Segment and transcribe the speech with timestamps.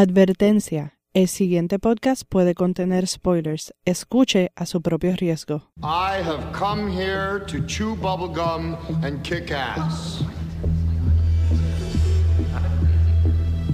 [0.00, 0.96] Advertencia.
[1.12, 3.74] El siguiente podcast puede contener spoilers.
[3.84, 5.72] Escuche a su propio riesgo.
[5.82, 10.22] I have come here to chew bubblegum and kick ass.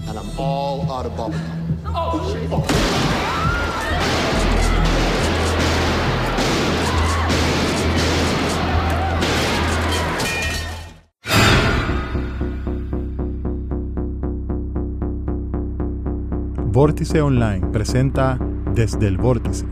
[0.08, 3.13] And I'm all out of bubblegum.
[16.74, 18.36] Vórtice Online presenta
[18.74, 19.64] Desde el Vórtice.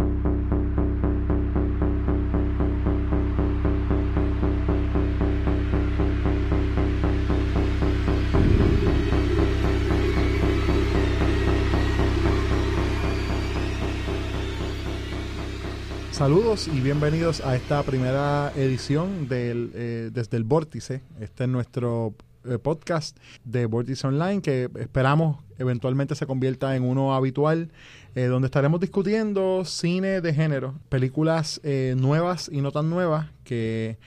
[16.13, 21.03] Saludos y bienvenidos a esta primera edición del, eh, Desde el Vórtice.
[21.19, 27.15] Este es nuestro eh, podcast de Vórtice Online que esperamos eventualmente se convierta en uno
[27.15, 27.71] habitual,
[28.15, 33.99] eh, donde estaremos discutiendo cine de género, películas eh, nuevas y no tan nuevas que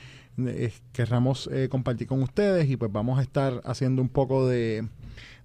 [0.91, 2.69] querramos compartir con ustedes.
[2.69, 4.85] Y pues vamos a estar haciendo un poco de,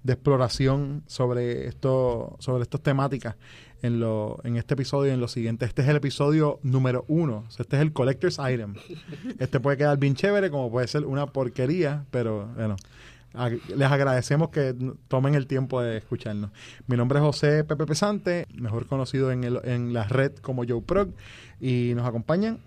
[0.02, 3.36] de exploración sobre esto, sobre estas temáticas
[3.83, 5.69] en, lo, en este episodio y en los siguientes.
[5.69, 7.45] Este es el episodio número uno.
[7.48, 8.75] O sea, este es el Collector's Item.
[9.39, 12.77] Este puede quedar bien chévere, como puede ser una porquería, pero bueno.
[13.34, 14.75] ag- Les agradecemos que
[15.08, 16.51] tomen el tiempo de escucharnos.
[16.86, 20.83] Mi nombre es José Pepe Pesante, mejor conocido en, el- en la red como Joe
[20.83, 21.08] Prog,
[21.61, 22.58] y nos acompañan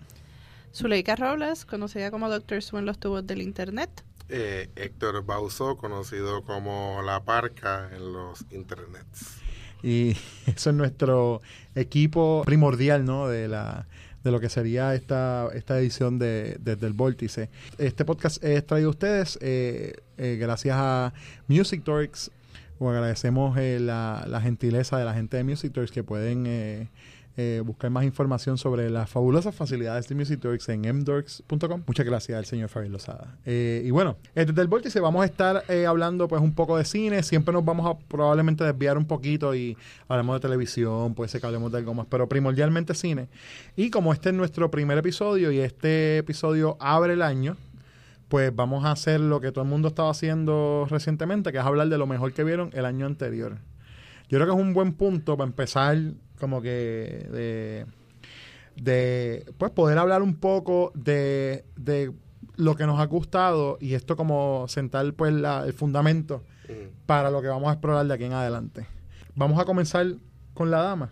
[0.72, 4.02] Zuleika Robles, conocida como Doctor Sue en los tubos del internet.
[4.28, 9.36] eh, Héctor Bauzó, conocido como La Parca en los internets.
[9.84, 11.42] Y eso es nuestro
[11.74, 13.28] equipo primordial, ¿no?
[13.28, 13.86] De la
[14.24, 17.50] de lo que sería esta, esta edición de Desde el Vórtice.
[17.76, 21.12] Este podcast es traído a ustedes eh, eh, gracias a
[21.46, 22.30] Music Dorks.
[22.78, 26.88] O agradecemos eh, la, la gentileza de la gente de Music Dorks que pueden
[27.36, 31.82] eh, buscar más información sobre las fabulosas facilidades de Music Dorks en mdorks.com.
[31.86, 33.36] Muchas gracias al señor Fabián Lozada.
[33.44, 36.76] Eh, y bueno, eh, desde el Vórtice vamos a estar eh, hablando pues un poco
[36.76, 37.22] de cine.
[37.22, 39.76] Siempre nos vamos a probablemente desviar un poquito y
[40.08, 43.28] hablemos de televisión, puede ser que hablemos de algo más, pero primordialmente cine.
[43.76, 47.56] Y como este es nuestro primer episodio y este episodio abre el año,
[48.28, 51.88] pues vamos a hacer lo que todo el mundo estaba haciendo recientemente, que es hablar
[51.88, 53.58] de lo mejor que vieron el año anterior.
[54.28, 55.98] Yo creo que es un buen punto para empezar
[56.44, 57.86] como que de,
[58.76, 62.12] de pues poder hablar un poco de, de
[62.56, 66.42] lo que nos ha gustado y esto como sentar pues la- el fundamento
[67.06, 68.86] para lo que vamos a explorar de aquí en adelante.
[69.34, 70.06] Vamos a comenzar
[70.54, 71.10] con la dama,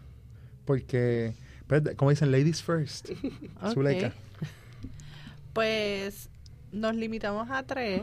[0.64, 1.34] porque,
[1.66, 3.10] pues, como dicen, ladies first.
[3.62, 3.72] Ok.
[3.74, 4.12] Zuleika.
[5.52, 6.30] Pues
[6.72, 8.02] nos limitamos a tres,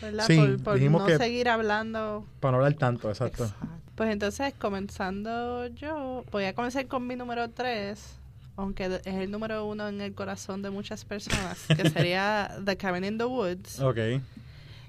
[0.00, 0.24] ¿verdad?
[0.26, 2.24] Sí, por no que- seguir hablando.
[2.38, 3.44] Para no hablar tanto, exacto.
[3.44, 3.66] Exacto.
[4.00, 8.14] Pues entonces, comenzando yo, voy a comenzar con mi número tres,
[8.56, 12.78] aunque de- es el número uno en el corazón de muchas personas, que sería The
[12.78, 13.78] Cabin in the Woods.
[13.80, 13.98] Ok.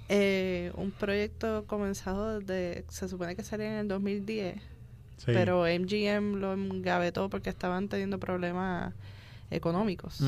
[0.08, 4.56] Eh, un proyecto comenzado desde, se supone que salía en el 2010.
[5.18, 5.26] Sí.
[5.34, 8.94] pero MGM lo engavetó porque estaban teniendo problemas
[9.52, 10.22] económicos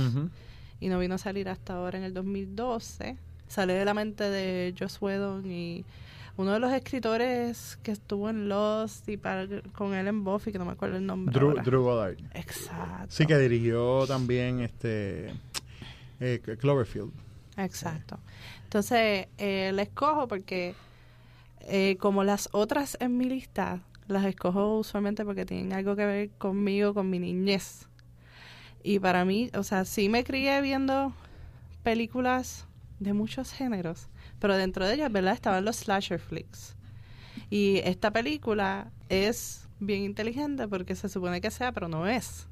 [0.82, 3.16] y no vino a salir hasta ahora en el 2012.
[3.48, 5.86] Salió de la mente de Joss Whedon y
[6.36, 10.60] uno de los escritores que estuvo en Lost y para, con él en Buffy, que
[10.60, 11.34] no me acuerdo el nombre.
[11.34, 11.64] Drew, ahora.
[11.64, 12.18] Drew Goddard.
[12.34, 13.08] Exacto.
[13.10, 15.34] Sí, que dirigió también este
[16.20, 17.12] eh, Cloverfield.
[17.58, 18.20] Exacto.
[18.64, 20.74] Entonces, eh, la escojo porque,
[21.62, 26.30] eh, como las otras en mi lista, las escojo usualmente porque tienen algo que ver
[26.32, 27.88] conmigo, con mi niñez.
[28.82, 31.14] Y para mí, o sea, sí me crié viendo
[31.84, 32.66] películas
[33.00, 34.08] de muchos géneros,
[34.44, 35.36] pero dentro de ellas, ¿verdad?
[35.36, 36.76] Estaban los slasher flicks.
[37.50, 42.50] Y esta película es bien inteligente porque se supone que sea, pero no es.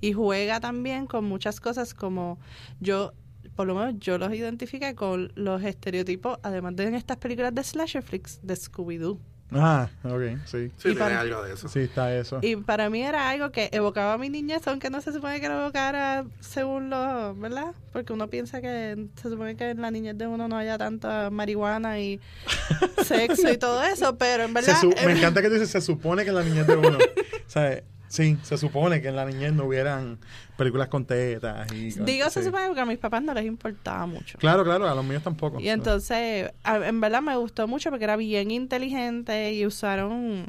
[0.00, 2.38] Y juega también con muchas cosas como
[2.80, 3.12] yo,
[3.54, 7.64] por lo menos yo los identifiqué con los estereotipos, además de en estas películas de
[7.64, 9.18] slasher flicks, de Scooby-Doo.
[9.52, 10.72] Ah, ok, sí.
[10.76, 11.68] Sí, Y tiene para- algo de eso.
[11.68, 12.40] Sí, está eso.
[12.42, 15.48] Y para mí era algo que evocaba a mi niñez, aunque no se supone que
[15.48, 17.72] lo evocara según lo, ¿verdad?
[17.92, 21.30] Porque uno piensa que se supone que en la niñez de uno no haya tanta
[21.30, 22.20] marihuana y
[23.04, 24.80] sexo y todo eso, pero en Se verdad...
[24.80, 26.98] su- me encanta que tú dices, se supone que en la niñez de uno.
[27.46, 30.18] o sea, sí, se supone que en la niñez no hubieran
[30.56, 31.70] películas con tetas.
[31.72, 32.46] Y, Digo, se sí.
[32.46, 34.38] supone porque a mis papás no les importaba mucho.
[34.38, 35.60] Claro, claro, a los míos tampoco.
[35.60, 40.46] Y entonces, a- en verdad me gustó mucho porque era bien inteligente y usaron...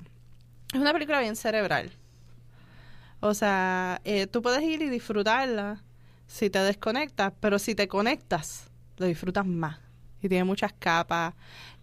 [0.74, 1.92] Es una película bien cerebral.
[3.20, 5.84] O sea, eh, tú puedes ir y disfrutarla
[6.28, 9.80] si te desconectas, pero si te conectas, lo disfrutas más.
[10.22, 11.34] Y tiene muchas capas.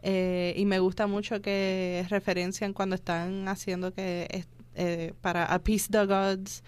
[0.02, 4.26] Eh, y me gusta mucho que referencian cuando están haciendo que
[4.74, 6.62] eh, para Appease the Gods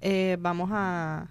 [0.00, 1.28] eh, vamos a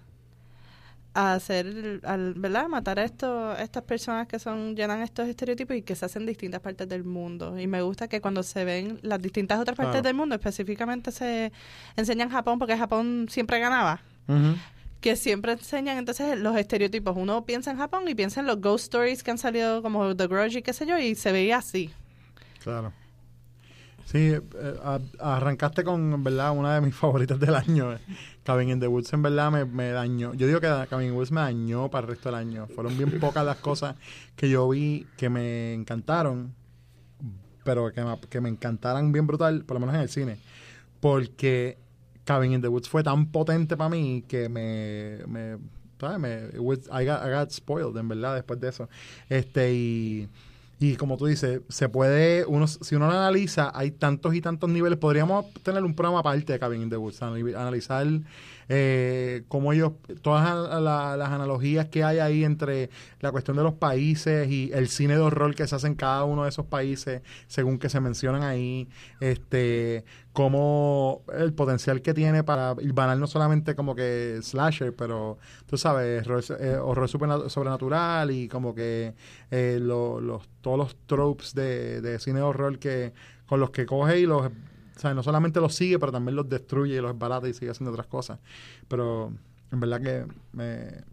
[1.14, 2.68] a hacer al, ¿verdad?
[2.68, 6.28] matar a estos estas personas que son llenan estos estereotipos y que se hacen en
[6.28, 9.92] distintas partes del mundo y me gusta que cuando se ven las distintas otras partes
[9.92, 10.04] Claro.
[10.04, 11.52] del mundo específicamente se
[11.96, 14.00] enseñan Japón porque Japón siempre ganaba
[15.02, 17.14] que siempre enseñan entonces los estereotipos.
[17.16, 20.28] Uno piensa en Japón y piensa en los ghost stories que han salido como The
[20.28, 21.90] Grudge y qué sé yo, y se veía así.
[22.62, 22.92] Claro.
[24.04, 24.42] Sí, eh,
[24.84, 27.96] a- arrancaste con, verdad, una de mis favoritas del año.
[28.44, 30.34] Cabin in the Woods, en verdad, me, me dañó.
[30.34, 32.66] Yo digo que Cabin in the Woods me dañó para el resto del año.
[32.74, 33.96] Fueron bien pocas las cosas
[34.36, 36.52] que yo vi que me encantaron,
[37.64, 40.38] pero que me, que me encantaran bien brutal, por lo menos en el cine.
[41.00, 41.78] Porque
[42.24, 45.18] Cabin in the Woods fue tan potente para mí que me...
[45.26, 45.58] me
[46.00, 46.18] ¿sabes?
[46.18, 48.88] Me, was- I, got, I got spoiled, en verdad, después de eso.
[49.28, 50.28] Este, y...
[50.82, 54.68] Y como tú dices, se puede, uno, si uno lo analiza, hay tantos y tantos
[54.68, 54.98] niveles.
[54.98, 56.96] Podríamos tener un programa aparte de Cabin in the
[57.56, 58.04] analizar
[58.74, 59.92] eh, cómo ellos,
[60.22, 60.42] todas
[60.82, 62.88] las analogías que hay ahí entre
[63.20, 66.24] la cuestión de los países y el cine de horror que se hace en cada
[66.24, 68.88] uno de esos países, según que se mencionan ahí,
[69.20, 75.36] este, cómo el potencial que tiene para banal no solamente como que slasher, pero
[75.66, 79.12] tú sabes, horror, eh, sobrenatural y como que
[79.50, 83.12] eh, lo- los, todos los tropes de, de cine de horror que
[83.46, 84.50] con los que coge y los,
[84.96, 87.70] o sea, no solamente los sigue, pero también los destruye y los barata y sigue
[87.70, 88.38] haciendo otras cosas.
[88.88, 89.32] Pero
[89.70, 91.04] en verdad que me,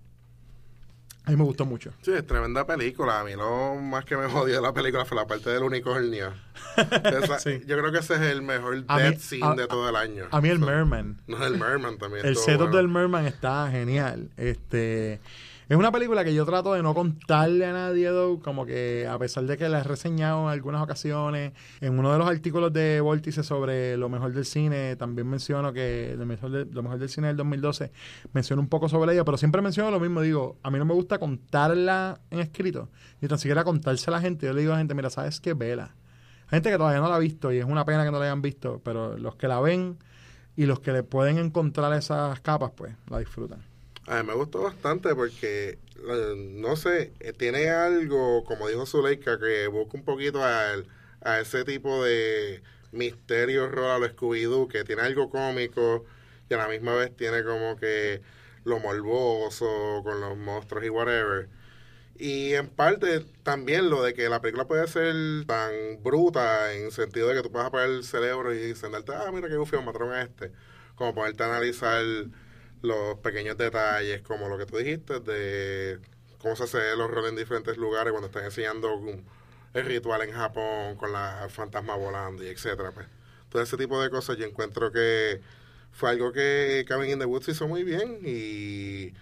[1.25, 1.91] a mí me gustó mucho.
[2.01, 3.19] Sí, es tremenda película.
[3.19, 6.33] A mí lo más que me jodió de la película fue la parte del unicornio.
[7.03, 7.61] Esa- Sí.
[7.67, 9.95] Yo creo que ese es el mejor A mí- death scene a- de todo el
[9.95, 10.25] año.
[10.31, 12.25] A mí el O sea, Merman, No, el Merman también.
[12.25, 12.77] el setup bueno.
[12.77, 14.29] del Merman está genial.
[14.37, 15.19] Este
[15.69, 18.09] es una película que yo trato de no contarle a nadie,
[18.43, 22.17] como que a pesar de que la he reseñado en algunas ocasiones, en uno de
[22.17, 26.65] los artículos de Vórtice sobre lo mejor del cine, también menciono que lo mejor, de-
[26.65, 27.91] lo mejor del cine del 2012,
[28.33, 30.93] menciono un poco sobre ella, pero siempre menciono lo mismo, digo, a mí no me
[30.95, 32.89] gusta contarla en escrito,
[33.21, 34.47] ni tan siquiera contársela a la gente.
[34.47, 35.53] Yo le digo a la gente, mira, ¿sabes qué?
[35.53, 35.95] Vela.
[36.49, 38.41] Gente que todavía no la ha visto y es una pena que no la hayan
[38.41, 39.97] visto, pero los que la ven
[40.55, 43.59] y los que le pueden encontrar esas capas, pues la disfrutan.
[44.09, 45.77] A mí me gustó bastante porque,
[46.09, 50.87] eh, no sé, eh, tiene algo, como dijo Zuleika, que busca un poquito al-
[51.21, 56.05] a ese tipo de misterio horror a Scooby-Doo, que tiene algo cómico
[56.49, 58.21] y a la misma vez tiene como que
[58.63, 61.47] lo morboso con los monstruos y whatever.
[62.17, 65.15] Y en parte también lo de que la película puede ser
[65.47, 65.71] tan
[66.03, 69.57] bruta en sentido de que tú puedes apagar el cerebro y sentarte, ah, mira qué
[69.57, 70.51] bufio, mataron a este.
[70.95, 72.03] Como ponerte a analizar
[72.81, 75.99] los pequeños detalles, como lo que tú dijiste, de
[76.39, 78.89] cómo se hace el horror en diferentes lugares cuando están enseñando
[79.73, 82.91] el ritual en Japón con la fantasma volando y etcétera.
[82.91, 83.07] Pues.
[83.49, 85.41] Todo ese tipo de cosas yo encuentro que
[85.91, 89.13] fue algo que Cabin in the Woods hizo muy bien y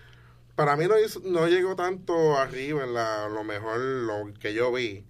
[0.56, 4.71] para mí no, hizo- no llegó tanto arriba en la, lo mejor lo que yo
[4.74, 5.06] vi,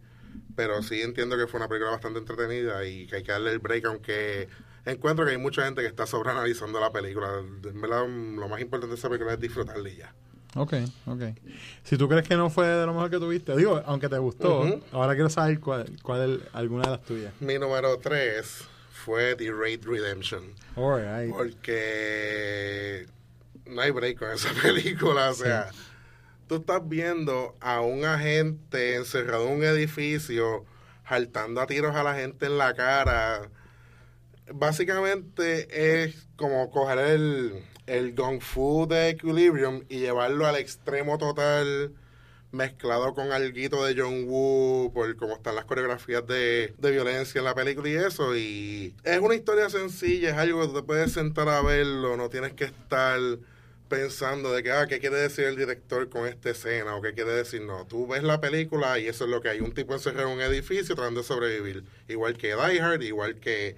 [0.56, 3.60] pero sí entiendo que fue una película bastante entretenida y que hay que darle el
[3.60, 4.50] break, aunque
[4.92, 7.40] encuentro que hay mucha gente que está sobreanalizando la película.
[7.40, 10.14] En verdad, lo más importante de esa película es disfrutarla y ya.
[10.56, 10.74] Ok,
[11.06, 11.22] ok.
[11.84, 14.82] Si tú crees que no fue de lo mejor que tuviste, digo, aunque te gustó,
[14.92, 17.34] ahora quiero saber cuál, cuál es alguna de las tuyas.
[17.40, 20.54] Mi número 3 fue The Raid Redemption.
[21.32, 23.06] Porque
[23.66, 25.30] no hay break con esa película.
[25.30, 25.70] O sea,
[26.48, 30.66] tú estás viendo a un agente encerrado en un edificio,
[31.08, 33.50] saltando a tiros a la gente en la cara.
[34.54, 41.94] Básicamente es como coger el, el Kung Fu de Equilibrium y llevarlo al extremo total
[42.52, 47.46] mezclado con alguito de John Woo por cómo están las coreografías de, de violencia en
[47.46, 51.50] la película y eso y es una historia sencilla, es algo que te puedes sentar
[51.50, 53.20] a verlo, no tienes que estar
[53.90, 56.96] pensando de que, ah, ¿qué quiere decir el director con esta escena?
[56.96, 59.60] o qué quiere decir, no, tú ves la película y eso es lo que hay,
[59.60, 63.76] un tipo encerrado en un edificio tratando de sobrevivir, igual que Die Hard, igual que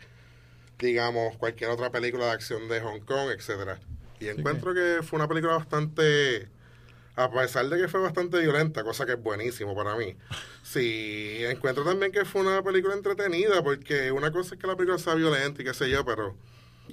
[0.79, 3.79] digamos cualquier otra película de acción de Hong Kong, etcétera.
[4.19, 6.49] Y encuentro que fue una película bastante
[7.19, 10.15] a pesar de que fue bastante violenta, cosa que es buenísimo para mí.
[10.63, 14.97] Sí, encuentro también que fue una película entretenida, porque una cosa es que la película
[14.97, 16.37] sea violenta y qué sé yo, pero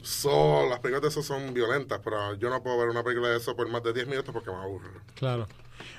[0.07, 3.39] son, las películas de eso son violentas, pero yo no puedo ver una película de
[3.39, 4.89] eso por más de 10 minutos porque me aburro.
[5.15, 5.49] Claro.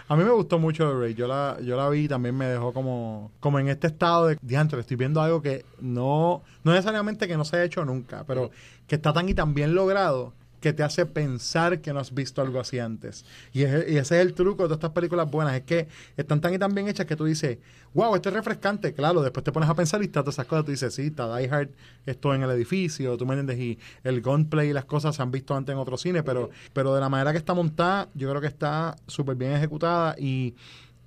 [0.07, 1.15] A mí me gustó mucho The Raid.
[1.15, 4.37] Yo la, yo la vi y también me dejó como, como en este estado de
[4.41, 4.79] diantre.
[4.79, 8.49] Estoy viendo algo que no, no necesariamente que no se ha hecho nunca, pero
[8.87, 10.33] que está tan y tan bien logrado
[10.67, 13.23] que te hace pensar que no has visto algo así antes.
[13.53, 16.41] Y, es- y ese es el truco de todas estas películas buenas, es que están
[16.41, 17.57] tan y tan bien hechas que tú dices,
[17.93, 18.93] wow, esto es refrescante.
[18.93, 21.49] Claro, después te pones a pensar y todas esas cosas, tú dices, sí, está Die
[21.49, 21.69] Hard,
[22.05, 25.31] esto en el edificio, tú me entiendes, y el gunplay y las cosas se han
[25.31, 28.41] visto antes en otro cine, pero, pero de la manera que está montada, yo creo
[28.41, 30.53] que está súper bien ejecutada y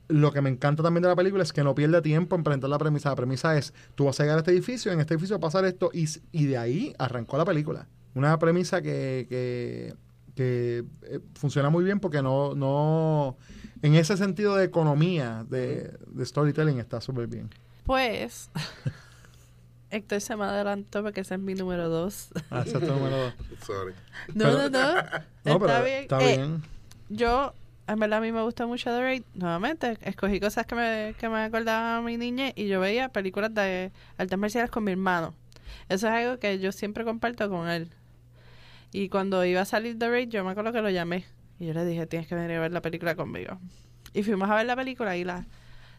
[0.09, 2.69] lo que me encanta también de la película es que no pierde tiempo en presentar
[2.69, 3.11] la premisa.
[3.11, 5.49] La premisa es, tú vas a llegar a este edificio, en este edificio va a
[5.51, 7.87] pasar esto, y, y de ahí arrancó la película.
[8.15, 9.95] Una premisa que, que,
[10.35, 13.37] que, eh, funciona muy bien porque no, no,
[13.83, 17.51] en ese sentido de economía, de, de storytelling, está súper bien.
[17.85, 18.51] Pues,
[19.91, 22.29] Héctor se me adelantó porque ese es mi número dos.
[22.51, 23.35] Ah, ese es tu número dos.
[23.67, 23.93] Sorry.
[24.35, 24.95] No, Pero- no, no.
[25.45, 26.03] No, pero está bien.
[26.03, 26.63] Está Eh, bien.
[27.09, 27.53] Yo,
[27.89, 29.23] en verdad, a mí me gusta mucho The Raid.
[29.35, 33.53] Nuevamente, escogí cosas que me, que me acordaban a mi niñez y yo veía películas
[33.53, 35.35] de artes marciales con mi hermano.
[35.89, 37.91] Eso es algo que yo siempre comparto con él.
[38.93, 41.25] Y cuando iba a salir The Raid, yo me acuerdo que lo llamé.
[41.59, 43.59] Y yo le dije, tienes que venir a ver la película conmigo.
[44.15, 45.47] Y fuimos a ver la película y la-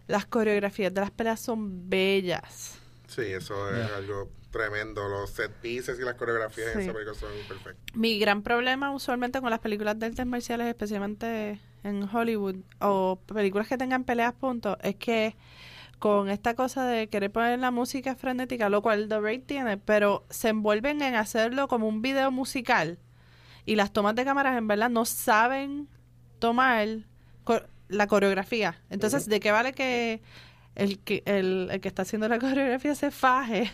[0.07, 2.79] las coreografías de las peleas son bellas.
[3.07, 5.07] Sí, eso es algo tremendo.
[5.07, 6.83] Los set pieces y las coreografías en Sí.
[6.89, 7.95] esa película son perfectas.
[7.95, 13.67] Mi gran problema usualmente con las películas de artes marciales, especialmente en Hollywood, o películas
[13.67, 15.36] que tengan peleas puntos, es que
[16.01, 20.25] con esta cosa de querer poner la música frenética, lo cual The Raid tiene, pero
[20.31, 22.98] se envuelven en hacerlo como un video musical
[23.67, 25.88] y las tomas de cámaras en verdad no saben
[26.39, 26.88] tomar
[27.88, 28.81] la coreografía.
[28.89, 30.24] Entonces, ¿de qué vale que
[30.74, 33.72] el que, el, el que está haciendo la coreografía se faje?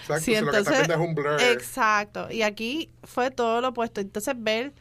[0.00, 1.42] Exacto, si lo que es un blur.
[1.42, 2.30] Exacto.
[2.30, 4.00] Y aquí fue todo lo opuesto.
[4.00, 4.72] Entonces, ver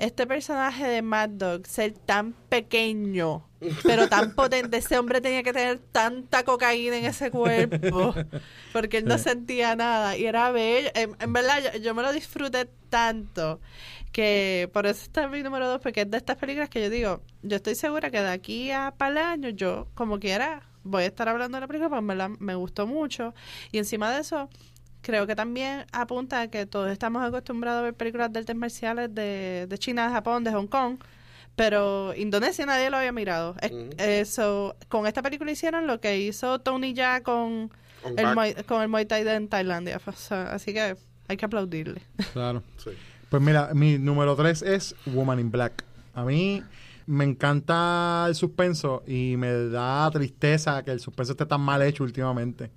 [0.00, 3.46] este personaje de Mad Dog ser tan pequeño,
[3.82, 8.14] pero tan potente, ese hombre tenía que tener tanta cocaína en ese cuerpo,
[8.72, 10.16] porque él no sentía nada.
[10.16, 10.90] Y era bello.
[10.94, 13.60] En, en verdad, yo, yo me lo disfruté tanto
[14.12, 17.22] que por eso está mi número dos, porque es de estas películas que yo digo,
[17.42, 21.06] yo estoy segura que de aquí a par de años, yo, como quiera, voy a
[21.06, 23.34] estar hablando de la película, porque en verdad me gustó mucho.
[23.70, 24.48] Y encima de eso,
[25.02, 29.14] creo que también apunta a que todos estamos acostumbrados a ver películas de artes marciales
[29.14, 30.98] de, de China, de Japón, de Hong Kong,
[31.56, 33.54] pero Indonesia nadie lo había mirado.
[33.62, 33.90] Ujú.
[33.98, 37.70] eso, con esta película hicieron lo que hizo Tony Ya con
[38.02, 38.26] On el.
[38.28, 40.00] Muay- con el Muay Thai en Tailandia.
[40.06, 40.96] O sea, así que
[41.28, 42.02] hay que aplaudirle.
[42.32, 42.62] Claro.
[42.82, 42.90] Sí.
[43.28, 45.84] Pues mira, mi número 3 es Woman in Black.
[46.14, 46.62] A mí
[47.06, 52.04] me encanta el suspenso y me da tristeza que el suspenso esté tan mal hecho
[52.04, 52.70] últimamente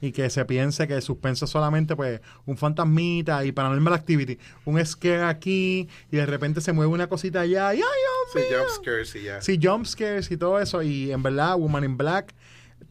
[0.00, 4.38] y que se piense que el suspenso es solamente pues un fantasmita y paranormal activity,
[4.64, 8.38] un scare aquí y de repente se mueve una cosita allá y ¡ay, Dios Sí,
[8.50, 8.58] mío!
[8.60, 9.40] jump scares y ya.
[9.42, 10.82] Sí, jump scares y todo eso.
[10.82, 12.34] Y en verdad, Woman in Black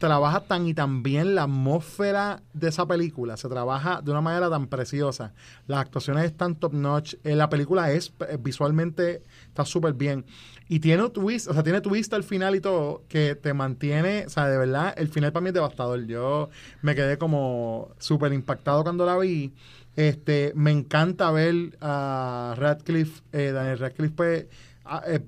[0.00, 3.36] trabaja tan y tan bien la atmósfera de esa película.
[3.36, 5.32] Se trabaja de una manera tan preciosa.
[5.68, 7.14] Las actuaciones están top notch.
[7.22, 10.24] Eh, la película es eh, visualmente, está súper bien.
[10.68, 14.24] Y tiene un twist, o sea, tiene twist al final y todo, que te mantiene,
[14.26, 16.04] o sea, de verdad, el final para mí es devastador.
[16.06, 16.48] Yo
[16.82, 19.52] me quedé como súper impactado cuando la vi.
[19.96, 24.46] Este, me encanta ver a Radcliffe, eh, Daniel Radcliffe, pues,
[24.84, 25.20] a- eh,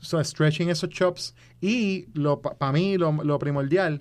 [0.00, 4.00] so, stretching esos chops y lo para mí lo primordial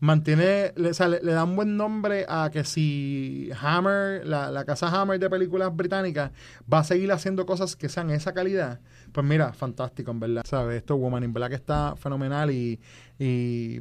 [0.00, 4.50] mantiene le, o sea, le- le da un buen nombre a que si Hammer la,
[4.50, 6.30] la casa Hammer de películas británicas
[6.72, 8.80] va a seguir haciendo cosas que sean esa calidad
[9.12, 12.78] pues mira fantástico en verdad sabes esto Woman in Black está fenomenal y
[13.18, 13.80] y,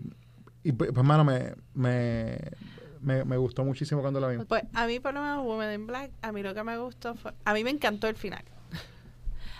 [0.64, 2.38] y, pues mano me, me
[3.00, 6.12] me, gustó muchísimo cuando la vi Pues a mí, por lo menos, Women in Black,
[6.22, 7.32] a mí lo que me gustó fue.
[7.46, 8.44] A mí me encantó el final.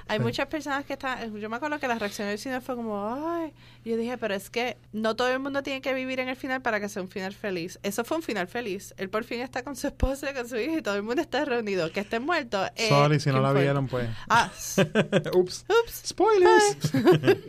[0.10, 0.24] Hay Sí.
[0.24, 1.38] muchas personas que están.
[1.40, 3.54] Yo me acuerdo que la reacción del cine fue como, ay.
[3.84, 6.36] Y yo dije, pero es que no todo el mundo tiene que vivir en el
[6.36, 7.80] final para que sea un final feliz.
[7.84, 8.94] Eso fue un final feliz.
[8.98, 11.46] Él por fin está con su esposa, con su hija y todo el mundo está
[11.46, 11.92] reunido.
[11.92, 12.70] Que estén muertos.
[12.76, 13.62] eh, sorry si no ¿quién la fue?
[13.62, 14.50] vieron pues Ah,
[15.34, 16.02] ups ups.
[16.08, 16.78] spoilers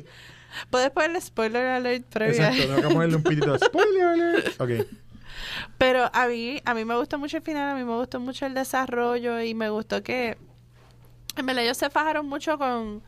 [0.71, 2.49] Puedes ponerle spoiler alert previa.
[2.51, 4.71] exacto tengo que ponerle un pitito de spoiler alert ok
[5.77, 8.47] Pero a mí, a mí me gustó mucho el final, a mí me gustó mucho
[8.47, 10.37] el desarrollo y me gustó que
[11.41, 13.03] en verdad ellos se fajaron mucho con,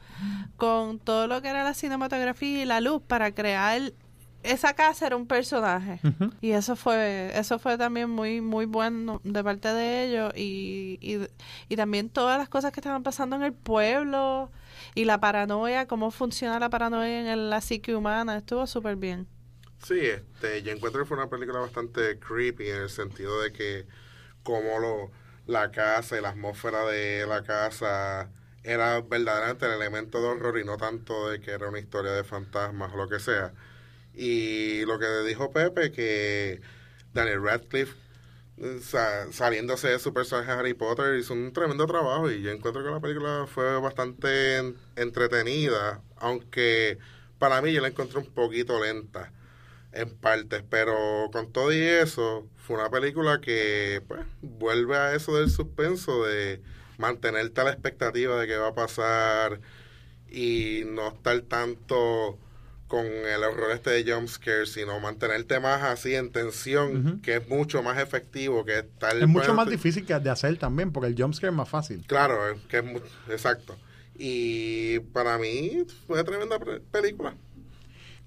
[0.57, 3.93] con todo lo que era la cinematografía y la luz para crear
[4.43, 6.01] esa casa era un personaje.
[6.41, 10.33] Y eso fue eso fue también muy muy bueno de parte de ellos.
[10.35, 11.19] Y, y,
[11.69, 14.51] y también todas las cosas que estaban pasando en el pueblo
[14.95, 19.27] y la paranoia cómo funciona la paranoia en la psique humana estuvo súper bien.
[19.83, 23.87] Sí, este, yo encuentro que fue una película bastante creepy en el sentido de que
[24.43, 25.11] como lo,
[25.47, 28.31] la casa y la atmósfera de la casa
[28.63, 32.25] era verdaderamente el elemento de horror y no tanto de que era una historia de
[32.25, 33.53] fantasmas o lo que sea.
[34.15, 36.61] Y lo que dijo Pepe, que
[37.15, 37.95] Daniel Radcliffe
[39.33, 43.01] saliéndose de su personaje Harry Potter, hizo un tremendo trabajo y yo encuentro que la
[43.01, 46.99] película fue bastante en- entretenida, aunque
[47.39, 49.33] para mí yo la encontré un poquito lenta
[49.93, 55.37] en partes, pero con todo y eso, fue una película que pues vuelve a eso
[55.37, 56.63] del suspenso, de
[56.99, 59.61] mantenerte a la expectativa de qué va a pasar
[60.31, 62.39] y no estar tanto
[62.87, 67.83] con el horror este de jumpscare, sino mantenerte más así en tensión, que es mucho
[67.83, 69.17] más efectivo que estar...
[69.17, 72.05] Es mucho más difícil que de hacer también, porque el jumpscare es más fácil.
[72.07, 72.85] Claro, que es
[73.31, 73.77] exacto.
[74.17, 76.61] Y para mí fue tremenda
[76.93, 77.35] película.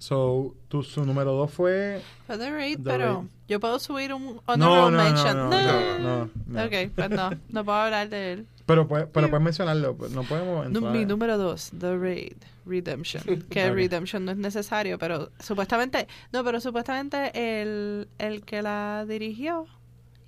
[0.04, 2.02] So, tu, su número dos fue...
[2.28, 3.28] Fue The Raid, The pero Raid.
[3.48, 5.38] yo puedo subir un No, honorable no, no, mention.
[5.38, 6.64] no, no, no, no.
[6.66, 8.48] Ok, pues no, no puedo hablar de él.
[8.66, 10.92] Pero, puede- pero puedes mencionarlo, pues, no podemos entrar.
[10.92, 13.24] Mi número dos, The Raid Redemption.
[13.50, 13.76] Que Ok.
[13.76, 19.68] Redemption no es necesario, pero supuestamente, no, pero supuestamente el, el que la dirigió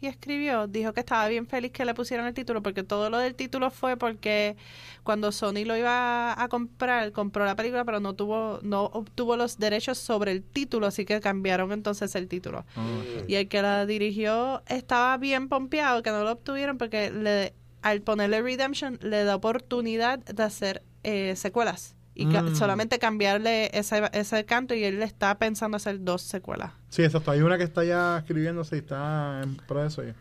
[0.07, 3.35] escribió dijo que estaba bien feliz que le pusieran el título, porque todo lo del
[3.35, 4.55] título fue porque
[5.03, 9.57] cuando Sony lo iba a comprar, compró la película, pero no tuvo, no obtuvo los
[9.57, 12.65] derechos sobre el título, así que cambiaron entonces el título.
[12.75, 12.85] Ah.
[13.27, 18.01] Y el que la dirigió estaba bien pompeado que no lo obtuvieron porque le, al
[18.01, 21.94] ponerle Redemption le da oportunidad de hacer eh, secuelas.
[22.17, 22.55] Y ca- Mm.
[22.55, 26.71] solamente cambiarle ese, ese canto y él está pensando hacer dos secuelas.
[26.89, 27.31] Sí, exacto.
[27.31, 30.01] Hay una que está ya escribiéndose y está en proceso.
[30.03, 30.15] ya.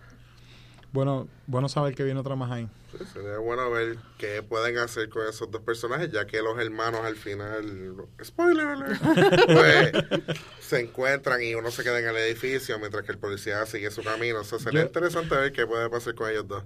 [0.92, 2.68] Bueno, bueno saber que viene otra más ahí.
[2.96, 7.00] Sí, sería bueno ver qué pueden hacer con esos dos personajes, ya que los hermanos
[7.04, 9.00] al final, spoiler alert,
[9.46, 9.92] pues
[10.60, 14.02] se encuentran y uno se queda en el edificio mientras que el policía sigue su
[14.04, 14.40] camino.
[14.40, 16.62] O sea, sería Yo- interesante ver qué puede pasar con ellos dos.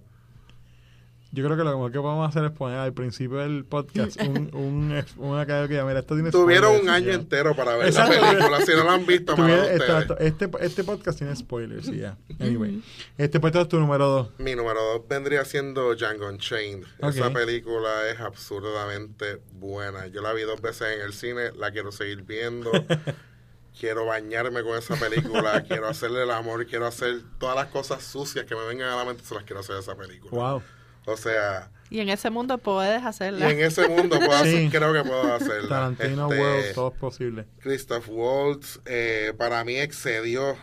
[1.31, 4.49] Yo creo que lo mejor que podemos hacer es poner al principio del podcast un,
[4.55, 7.15] un, una que diga, mira, esto tiene Tuvieron spoilers", un año ya.
[7.15, 8.19] entero para ver Exacto.
[8.19, 8.61] la película.
[8.63, 12.17] Si no la han visto, Tuviera- exacto, este, este podcast tiene spoilers y ya.
[12.41, 12.83] Anyway.
[13.19, 14.31] Este pues es tu número dos.
[14.39, 16.87] Mi número dos vendría siendo Django Unchained.
[17.01, 20.07] Esa película es absurdamente buena.
[20.07, 22.73] Yo la vi dos veces en el cine, la quiero seguir viendo.
[23.79, 28.45] quiero bañarme con esa película, quiero hacerle el amor, quiero hacer todas las cosas sucias
[28.45, 30.31] que me vengan a la mente, se las quiero hacer a esa película.
[30.33, 30.63] Wow.
[31.11, 33.51] O sea, Y en ese mundo puedes y hacerla.
[33.51, 34.67] en ese mundo puedo Sí.
[34.67, 35.69] hacer- creo que puedo hacerla.
[35.69, 37.45] Tarantino Este, World, todo es posible.
[37.61, 40.57] Christoph Waltz eh, para mí excedió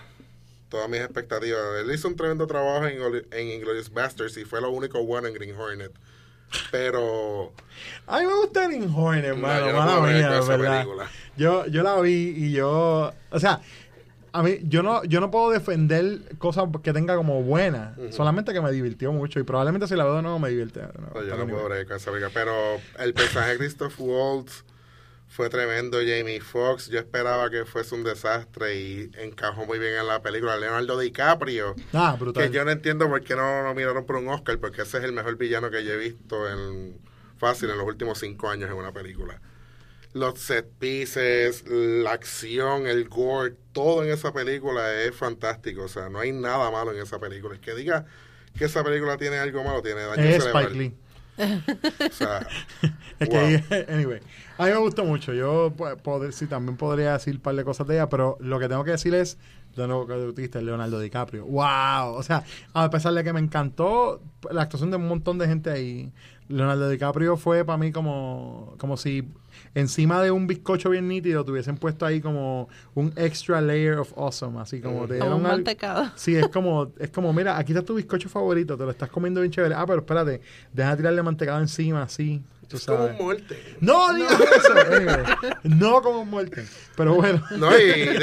[0.69, 1.59] todas mis expectativas.
[1.81, 2.99] Él hizo un tremendo trabajo en,
[3.31, 5.91] en Inglourious Basterds y fue lo único bueno en Green Hornet.
[6.71, 7.51] Pero
[8.07, 9.65] A mí me gusta Green Hornet, hermano.
[9.67, 10.81] yo no mía, esa ¿verdad?
[10.81, 11.09] película.
[11.37, 13.13] Yo, yo la vi y yo...
[13.31, 13.61] O sea,
[14.35, 17.97] a mí, yo no, yo no puedo defender cosas que tenga como buenas.
[17.97, 18.11] Ujú.
[18.11, 19.39] Solamente que me divirtió mucho.
[19.39, 20.81] Y probablemente si la veo de nuevo me divierte.
[20.81, 21.21] de nuevo.
[21.21, 22.31] no, yo no puedo bregar con esa película.
[22.33, 22.53] Pero
[22.99, 24.65] el personaje de Christoph Waltz
[25.29, 25.99] fue tremendo.
[25.99, 30.57] Jamie Foxx, yo esperaba que fuese un desastre y encajó muy bien en la película.
[30.57, 31.73] Leonardo DiCaprio.
[31.93, 32.43] Ah, brutal.
[32.43, 35.05] Que yo no entiendo por qué no lo nominaron por un Oscar, porque ese es
[35.05, 36.97] el mejor villano que yo he visto en
[37.37, 39.39] fácil en los últimos cinco años en una película.
[40.11, 45.83] Los set pieces, la acción, el gore, todo en esa película es fantástico.
[45.83, 47.53] O sea, no hay nada malo en esa película.
[47.53, 48.05] El que diga
[48.57, 50.63] que esa película tiene algo malo, tiene daño Es cerebral.
[50.63, 50.95] Spike Lee.
[51.37, 52.47] O sea,
[53.19, 53.37] Es Wow.
[53.37, 54.19] que, anyway,
[54.57, 55.33] a mí me gustó mucho.
[55.33, 58.57] Yo, pues, poder, sí, también podría decir un par de cosas de ella, pero lo
[58.59, 59.37] que tengo que decir es,
[59.75, 61.45] de nuevo que Leonardo DiCaprio.
[61.45, 62.15] ¡Wow!
[62.15, 65.69] O sea, a pesar de que me encantó la actuación de un montón de gente
[65.69, 66.13] ahí,
[66.47, 69.27] Leonardo DiCaprio fue para mí como, como si
[69.75, 74.11] encima de un bizcocho bien nítido te hubiesen puesto ahí como un extra layer of
[74.17, 76.11] awesome, así como te Como dieron un al- mantecado.
[76.15, 79.41] Sí, es como, es como, mira, aquí está tu bizcocho favorito, te lo estás comiendo
[79.41, 79.75] bien chévere.
[79.75, 80.41] Ah, pero espérate,
[80.73, 82.41] deja tirarle mantecado encima, así.
[82.67, 83.59] Tú es como un muerte.
[83.79, 84.73] No digas eso.
[84.95, 85.23] Anyway,
[85.65, 86.65] no como muerte.
[86.97, 87.43] Pero bueno.
[87.57, 88.17] No, y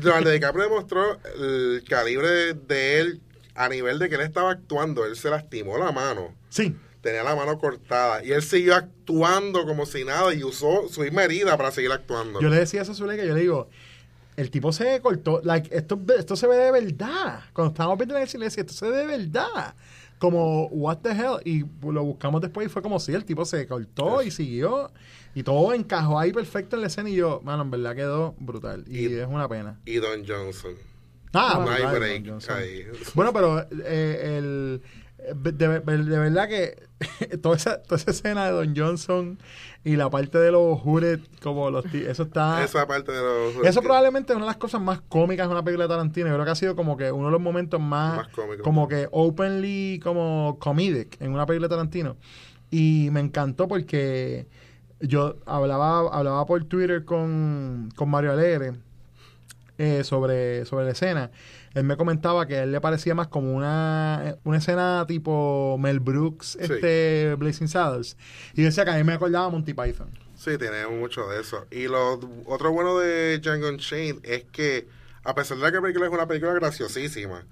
[0.00, 3.20] Leonardo DiCaprio demostró el calibre de, de él
[3.54, 5.04] a nivel de que él estaba actuando.
[5.04, 6.34] Él se lastimó la mano.
[6.48, 6.74] Sí.
[7.06, 11.24] Tenía la mano cortada y él siguió actuando como si nada y usó su misma
[11.24, 12.40] herida para seguir actuando.
[12.40, 13.68] Yo le decía eso a Zuleika, yo le digo,
[14.36, 17.40] el tipo se cortó, like, esto, esto se ve de verdad.
[17.52, 19.74] Cuando estábamos viendo en el silencio, esto se ve de verdad.
[20.18, 21.40] Como, what the hell?
[21.44, 24.90] Y lo buscamos después y fue como si el tipo se cortó y siguió.
[25.34, 27.10] Y todo encajó ahí perfecto en la escena.
[27.10, 28.84] Y yo, mano, en verdad quedó brutal.
[28.88, 29.78] Y, Y- es una pena.
[29.84, 30.74] Y Don Johnson.
[31.34, 32.56] Ah, no hay break Don Johnson.
[32.56, 32.86] ahí.
[33.14, 34.80] Bueno, pero eh, el,
[35.34, 36.76] de, de- de verdad que
[37.42, 39.38] toda esa, toda esa escena de Don Johnson
[39.84, 42.62] y la parte de los Hooded, como los ti- eso está...
[42.64, 43.64] Esa parte de los...
[43.64, 46.26] Eso probablemente es una de las cosas más cómicas de una película de Tarantino.
[46.28, 48.62] Yo creo que ha sido como que uno de los momentos más, Más cómicos.
[48.64, 52.16] como que openly como comedic en una película de Tarantino.
[52.70, 54.46] Y me encantó porque
[55.00, 58.72] yo hablaba, hablaba por Twitter con, con Mario Alegre
[59.78, 61.30] eh, sobre, sobre la escena.
[61.76, 66.00] Él me comentaba que a él le parecía más como una, una escena tipo Mel
[66.00, 68.16] Brooks, este Blazing Saddles.
[68.54, 70.10] Y decía que a mí me acordaba Monty Python.
[70.36, 71.66] Sí, tiene mucho de eso.
[71.70, 74.86] Y lo otro bueno de Django Unchained es que,
[75.24, 77.44] a pesar de que la película es una película graciosísima,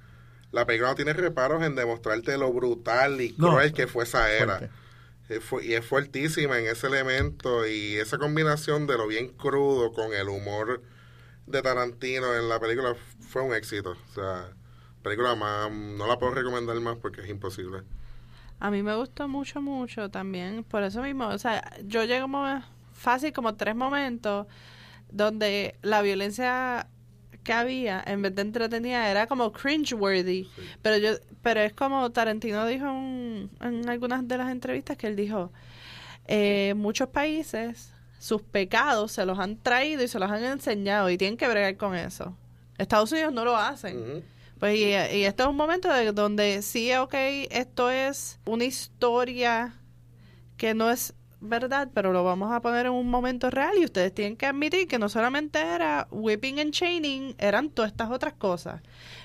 [0.52, 4.30] la película no tiene reparos en demostrarte lo brutal y No, cruel que fue esa
[4.32, 4.58] era.
[4.58, 5.40] fuerte.
[5.40, 10.12] Fue- Y es fuertísima en ese elemento y esa combinación de lo bien crudo con
[10.12, 10.82] el humor
[11.46, 12.94] de Tarantino en la película
[13.34, 13.96] fue un éxito.
[14.10, 14.46] O sea,
[15.02, 17.82] película más, no la puedo recomendar más porque es imposible.
[18.60, 20.62] A mí me gustó mucho, mucho también.
[20.62, 24.46] Por eso mismo, o sea, yo llego mo- fácil como tres momentos
[25.10, 26.86] donde la violencia
[27.42, 30.48] que había, en vez de entretenida, era como cringeworthy.
[30.80, 31.10] Pero yo,
[31.42, 35.50] pero es como Tarantino dijo en, en algunas de las entrevistas que él dijo,
[36.28, 41.18] eh, muchos países sus pecados se los han traído y se los han enseñado y
[41.18, 42.36] tienen que bregar con eso.
[42.78, 44.24] Estados Unidos no lo hacen.
[44.58, 47.14] Pues y, y este es un momento de donde sí, ok,
[47.50, 49.74] esto es una historia
[50.56, 54.14] que no es verdad, pero lo vamos a poner en un momento real y ustedes
[54.14, 58.80] tienen que admitir que no solamente era whipping and chaining, eran todas estas otras cosas.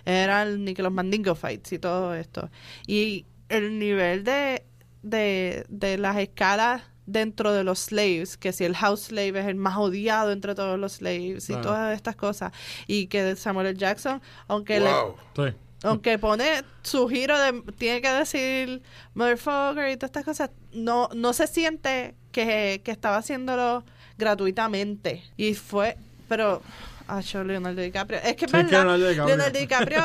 [0.06, 2.50] Eran ni que los mandingo fights y todo esto.
[2.86, 4.66] Y el nivel de,
[5.02, 9.56] de, de las escalas dentro de los slaves, que si el house slave es el
[9.56, 12.52] más odiado entre todos los slaves y todas estas cosas.
[12.88, 13.78] Y que Samuel L.
[13.78, 15.16] Jackson, aunque le, Wow.
[15.36, 15.54] Sí.
[15.84, 18.82] aunque pone su giro de tiene que decir
[19.14, 23.84] motherfucker y todas estas cosas, no, no se siente que, que estaba haciéndolo
[24.18, 25.24] gratuitamente.
[25.38, 26.62] Y fue, pero,
[27.08, 30.04] ah, yo, Leonardo DiCaprio, es que es Sí, es que verdad, Leonardo DiCaprio.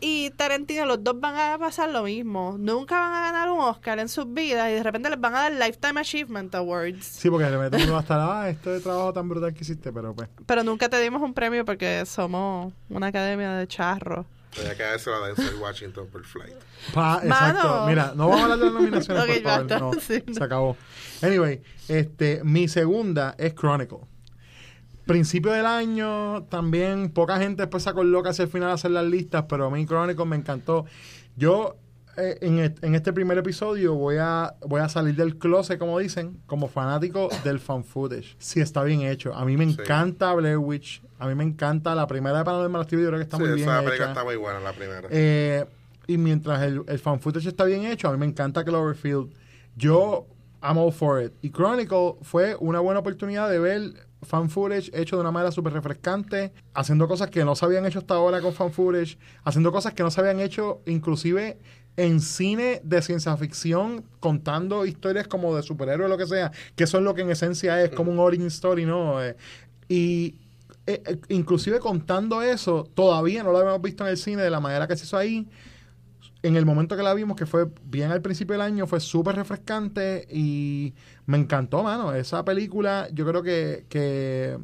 [0.00, 2.56] Y Tarantino, los dos van a pasar lo mismo.
[2.58, 5.40] Nunca van a ganar un Oscar en sus vidas y de repente les van a
[5.42, 7.04] dar Lifetime Achievement Awards.
[7.04, 9.92] Sí, porque de repente uno va a estar, ah, este trabajo tan brutal que hiciste,
[9.92, 10.28] pero pues.
[10.46, 14.24] Pero nunca te dimos un premio porque somos una academia de charros.
[14.56, 16.54] Tenía que darse la Denzel Washington por Flight.
[16.92, 17.26] Pa, Mano.
[17.26, 17.86] exacto.
[17.86, 19.94] Mira, no vamos a hablar de las nominaciones, Ok, por favor.
[19.94, 20.34] No, Sí, no.
[20.34, 20.76] se acabó.
[21.22, 23.98] Anyway, este, mi segunda es Chronicle.
[25.10, 28.92] Principio del año, también poca gente después sacó el loca hacia el final a hacer
[28.92, 30.86] las listas, pero a mí Chronicle me encantó.
[31.36, 31.76] Yo,
[32.16, 36.68] eh, en, este primer episodio, voy a, voy a salir del closet, como dicen, como
[36.68, 38.36] fanático del fan footage.
[38.38, 39.34] Si está bien hecho.
[39.34, 39.76] A mí me Sí.
[39.80, 41.02] encanta Blair Witch.
[41.18, 43.52] A mí me encanta la primera de Paranormal Activity, yo creo que está sí, muy
[43.54, 44.08] bien esa hecha.
[44.08, 45.08] está muy buena, la primera.
[45.10, 45.66] Eh,
[46.06, 49.32] y mientras el, el fan footage está bien hecho, a mí me encanta Cloverfield.
[49.76, 50.26] Yo
[50.62, 51.32] I'm all for it.
[51.42, 55.72] Y Chronicle fue una buena oportunidad de ver fan footage hecho de una manera súper
[55.72, 59.94] refrescante, haciendo cosas que no se habían hecho hasta ahora con fan footage, haciendo cosas
[59.94, 61.58] que no se habían hecho inclusive
[61.96, 66.84] en cine de ciencia ficción, contando historias como de superhéroes o lo que sea, que
[66.84, 69.22] eso es lo que en esencia es como un origin story, ¿no?
[69.22, 69.36] Eh,
[69.88, 70.36] y
[70.86, 74.60] eh, eh, inclusive contando eso, todavía no lo habíamos visto en el cine de la
[74.60, 75.46] manera que se hizo ahí.
[76.42, 79.36] En el momento que la vimos, que fue bien al principio del año, fue súper
[79.36, 80.94] refrescante y
[81.26, 82.14] me encantó, mano.
[82.14, 84.58] Esa película yo creo que, que,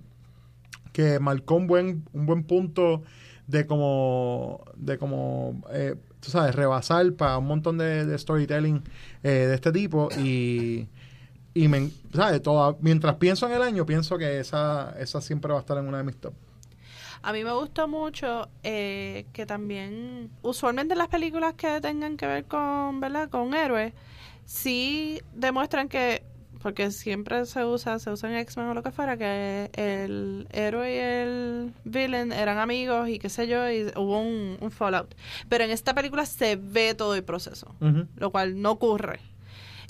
[0.93, 3.03] que marcó un buen, un buen punto
[3.47, 8.83] de como, de como eh, tú sabes, rebasar para un montón de, storytelling
[9.23, 10.89] eh, de este tipo y,
[11.55, 12.43] y me, ¿sabes?
[12.43, 15.87] Toda, mientras pienso en el año, pienso que esa, esa siempre va a estar en
[15.87, 16.35] una de mis top.
[17.27, 22.45] A mí me gustó mucho eh, que también, usualmente las películas que tengan que ver
[22.45, 23.29] con, ¿verdad?
[23.29, 23.95] Con héroes,
[24.45, 26.23] sí demuestran que,
[26.63, 30.95] porque siempre se usa, se usa en X-Men o lo que fuera, que el héroe
[30.95, 35.13] y el villain eran amigos y qué sé yo, y hubo un, un fallout.
[35.49, 37.75] Pero en esta película se ve todo el proceso,
[38.15, 39.19] lo cual no ocurre.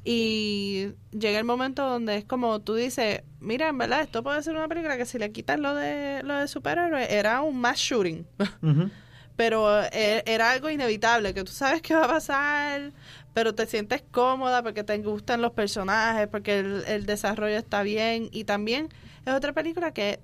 [0.09, 4.55] Y llega el momento donde es como tú dices, mira, en verdad, esto puede ser
[4.55, 8.25] una película que si le quitas lo de lo de superhéroes, era un mass shooting.
[9.37, 12.93] Pero eh, era algo inevitable, que tú sabes qué va a pasar,
[13.35, 18.31] pero te sientes cómoda porque te gustan los personajes, porque el, el desarrollo está bien.
[18.33, 18.89] Y también
[19.27, 20.21] es otra película que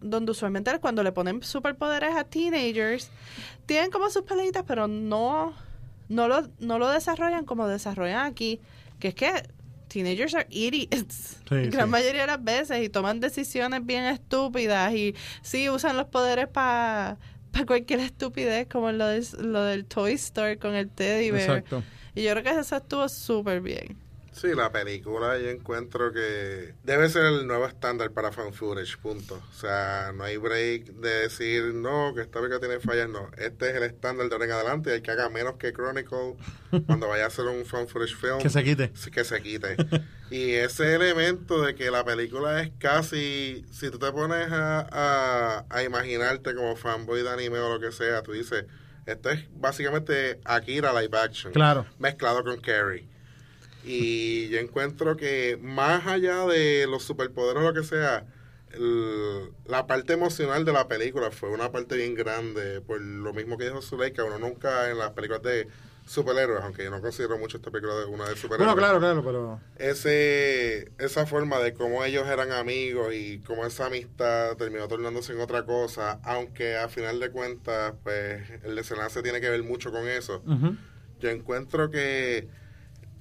[0.00, 3.10] donde usualmente cuando le ponen superpoderes a teenagers,
[3.66, 5.54] tienen como sus peleitas, pero no,
[6.08, 8.60] no, lo, no lo desarrollan como desarrollan aquí,
[9.04, 9.48] que es que
[9.88, 11.90] teenagers are idiots Sí, gran sí.
[11.90, 17.18] mayoría de las veces y toman decisiones bien estúpidas y sí usan los poderes para
[17.66, 21.82] cualquier estupidez como lo, del- lo del Toy Store con el teddy bear Exacto.
[22.14, 23.96] y yo creo que eso estuvo súper bien
[24.34, 29.36] Sí, la película yo encuentro que debe ser el nuevo estándar para fan footage, punto.
[29.36, 33.30] O sea, no hay break de decir, no, que esta película tiene fallas, no.
[33.38, 36.34] Este es el estándar de ahora en adelante y el que haga menos que Chronicle
[36.86, 38.38] cuando vaya a hacer un fan footage film.
[38.38, 38.90] Que se quite.
[38.94, 39.76] sí, que se quite.
[40.30, 45.64] y ese elemento de que la película es casi, si tú te pones a, a,
[45.70, 48.64] a imaginarte como fanboy de anime o lo que sea, tú dices,
[49.06, 51.52] Esto es básicamente Akira live action.
[51.52, 51.86] Claro.
[51.98, 53.13] Mezclado con Carrie.
[53.84, 58.24] Y yo encuentro que más allá de los superpoderes o lo que sea,
[58.72, 62.80] el- la parte emocional de la película fue una parte bien grande.
[62.80, 65.68] Por lo mismo que dijo Zuleika, uno nunca en las películas de
[66.06, 69.24] superhéroes, aunque yo no considero mucho esta película de una de superhéroes Bueno, claro, claro,
[69.24, 69.60] pero...
[69.78, 75.40] ese esa forma de cómo ellos eran amigos y cómo esa amistad terminó tornándose en
[75.40, 80.06] otra cosa, aunque a final de cuentas, pues el desenlace tiene que ver mucho con
[80.08, 80.42] eso.
[81.20, 82.48] Yo encuentro que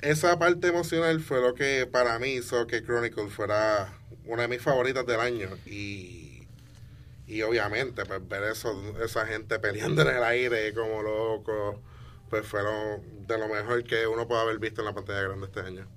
[0.04, 4.62] esa parte emocional fue lo que para mí hizo que Chronicle fuera una de mis
[4.62, 6.24] favoritas del año y
[7.26, 11.78] y obviamente pues ver eso esa gente peleando en el aire como locos
[12.30, 15.60] pues fueron de lo mejor que uno puede haber visto en la pantalla grande este
[15.62, 15.88] año.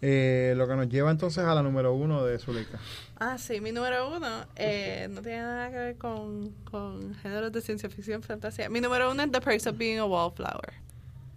[0.00, 2.78] Eh, lo que nos lleva entonces a la número uno de Zuleika.
[3.18, 7.60] Ah, sí, mi número uno eh, no tiene nada que ver con, con géneros de
[7.60, 8.68] ciencia ficción, fantasía.
[8.68, 10.87] Mi número uno es The Perks of Being a Wallflower.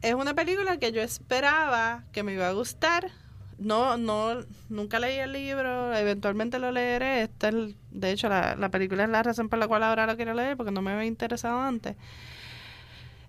[0.01, 3.11] Es una película que yo esperaba que me iba a gustar.
[3.59, 7.21] No, no, nunca leí el libro, eventualmente lo leeré.
[7.21, 10.15] Esta es de hecho, la, la película es la razón por la cual ahora lo
[10.15, 11.95] quiero leer, porque no me había interesado antes.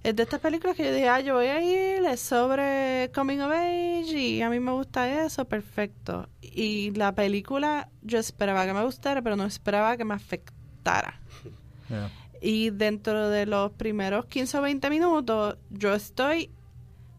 [0.02, 3.38] Es de estas películas que yo dije, ah, yo voy a ir, es sobre coming
[3.38, 6.28] of age y a mí me gusta eso, perfecto.
[6.40, 11.20] Y la película yo esperaba que me gustara, pero no esperaba que me afectara.
[11.88, 12.10] Yeah.
[12.40, 16.50] Y dentro de los primeros 15 o 20 minutos, yo estoy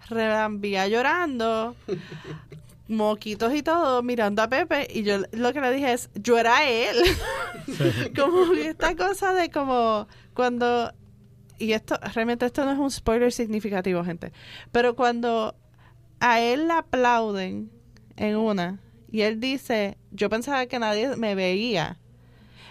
[0.09, 1.75] relambía llorando,
[2.87, 6.69] moquitos y todo, mirando a Pepe, y yo lo que le dije es, yo era
[6.69, 6.97] él.
[8.15, 10.93] como que esta cosa de como cuando,
[11.57, 14.31] y esto, realmente esto no es un spoiler significativo, gente,
[14.71, 15.55] pero cuando
[16.19, 17.71] a él le aplauden
[18.15, 18.79] en una,
[19.13, 21.99] y él dice, yo pensaba que nadie me veía.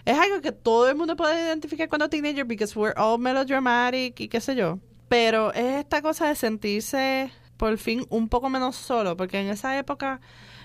[0.05, 4.27] Es algo que todo el mundo puede identificar cuando teenager because we're all melodramatic y
[4.27, 4.81] qué sé yo.
[5.13, 9.77] Pero es esta cosa de sentirse por fin un poco menos solo, porque en esa
[9.77, 10.23] época,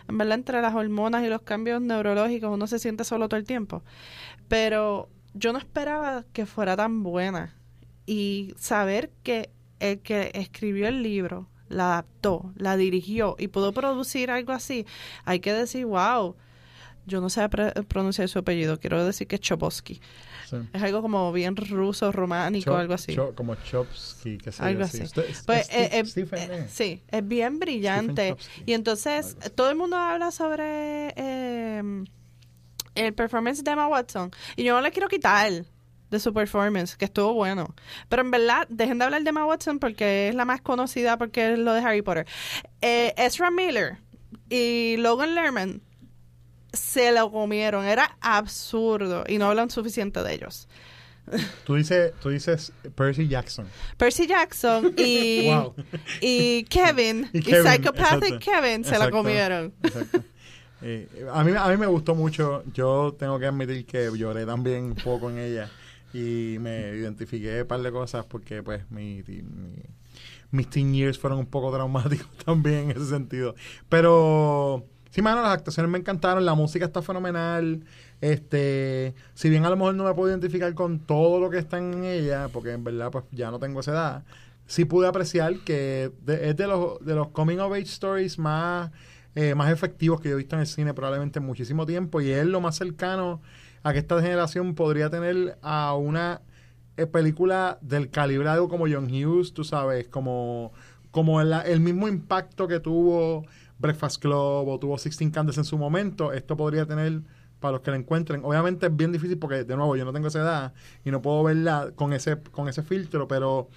[0.07, 3.45] en verdad, entre las hormonas y los cambios neurológicos, uno se siente solo todo el
[3.45, 3.83] tiempo.
[4.47, 7.57] Pero yo no esperaba que fuera tan buena.
[8.05, 9.49] Y saber que
[9.81, 14.86] el que escribió el libro, la adaptó, la dirigió y pudo producir algo así,
[15.25, 16.38] hay que decir, wow,
[17.05, 19.99] yo no sé pronunciar su apellido, quiero decir que es Chobosky.
[20.49, 20.55] Sí.
[20.71, 23.15] Es algo como bien ruso, románico, algo así.
[23.36, 24.99] como Chomsky, que sé algo así.
[24.99, 25.03] sí.
[25.07, 26.67] Ste- Pues, eh, eh, Stephen, eh, eh.
[26.69, 28.36] sí, es bien brillante.
[28.65, 29.49] Y entonces, así.
[29.51, 32.03] todo el mundo habla sobre eh,
[32.95, 34.31] el performance de Emma Watson.
[34.55, 35.51] Y yo no le quiero quitar
[36.10, 37.75] de su performance, que estuvo bueno.
[38.07, 41.51] Pero en verdad, dejen de hablar de Emma Watson porque es la más conocida porque
[41.53, 42.25] es lo de Harry Potter.
[42.81, 43.97] Eh, Ezra Miller
[44.49, 45.81] y Logan Lerman
[46.73, 47.86] se lo comieron.
[47.86, 49.23] Era absurdo.
[49.27, 50.67] Y no hablan suficiente de ellos.
[51.65, 53.67] Tú dices, tú dices Percy Jackson.
[53.97, 55.75] Percy Jackson y, Wow.
[56.21, 58.39] y Kevin, Y Psychopathic exacto.
[58.39, 59.17] Kevin se la Exacto.
[59.17, 59.73] comieron.
[59.84, 60.23] Exacto.
[60.82, 62.63] Eh, a, mí, a mí me gustó mucho.
[62.73, 65.69] Yo tengo que admitir que lloré también un poco en ella.
[66.13, 69.84] Y me identifiqué un par de cosas porque, pues, mi, mi-
[70.51, 73.53] mis teen years fueron un poco traumáticos también en ese sentido.
[73.89, 74.86] Pero,
[75.17, 76.45] sí, mano, las actuaciones me encantaron.
[76.45, 77.84] La música está fenomenal.
[78.21, 81.80] Este, si bien a lo mejor no me puedo identificar con todo lo que está
[81.80, 84.23] en ella, porque en verdad, pues, ya no tengo esa edad.
[84.67, 88.91] Sí pude apreciar que es de los, de los coming of age stories más
[89.34, 92.30] eh, más efectivos que yo he visto en el cine probablemente en muchísimo tiempo y
[92.32, 93.41] es lo más cercano
[93.84, 96.41] a que esta generación podría tener a una
[96.97, 100.73] eh, película del calibre como John Hughes, tú sabes, como,
[101.10, 103.45] como el mismo impacto que tuvo
[103.80, 107.22] Breakfast Club o tuvo Sixteen Candles en su momento, esto podría tener
[107.60, 108.44] para los que la encuentren.
[108.44, 111.44] Obviamente es bien difícil porque, de nuevo, yo no tengo esa edad y no puedo
[111.44, 113.70] verla con ese, con ese filtro, pero,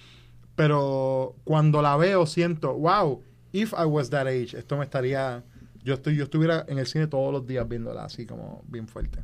[0.55, 5.45] pero cuando la veo siento, wow, if I was that age, esto me estaría,
[5.83, 9.21] yo estoy, yo estuviera en el cine todos los días viéndola así como bien fuerte.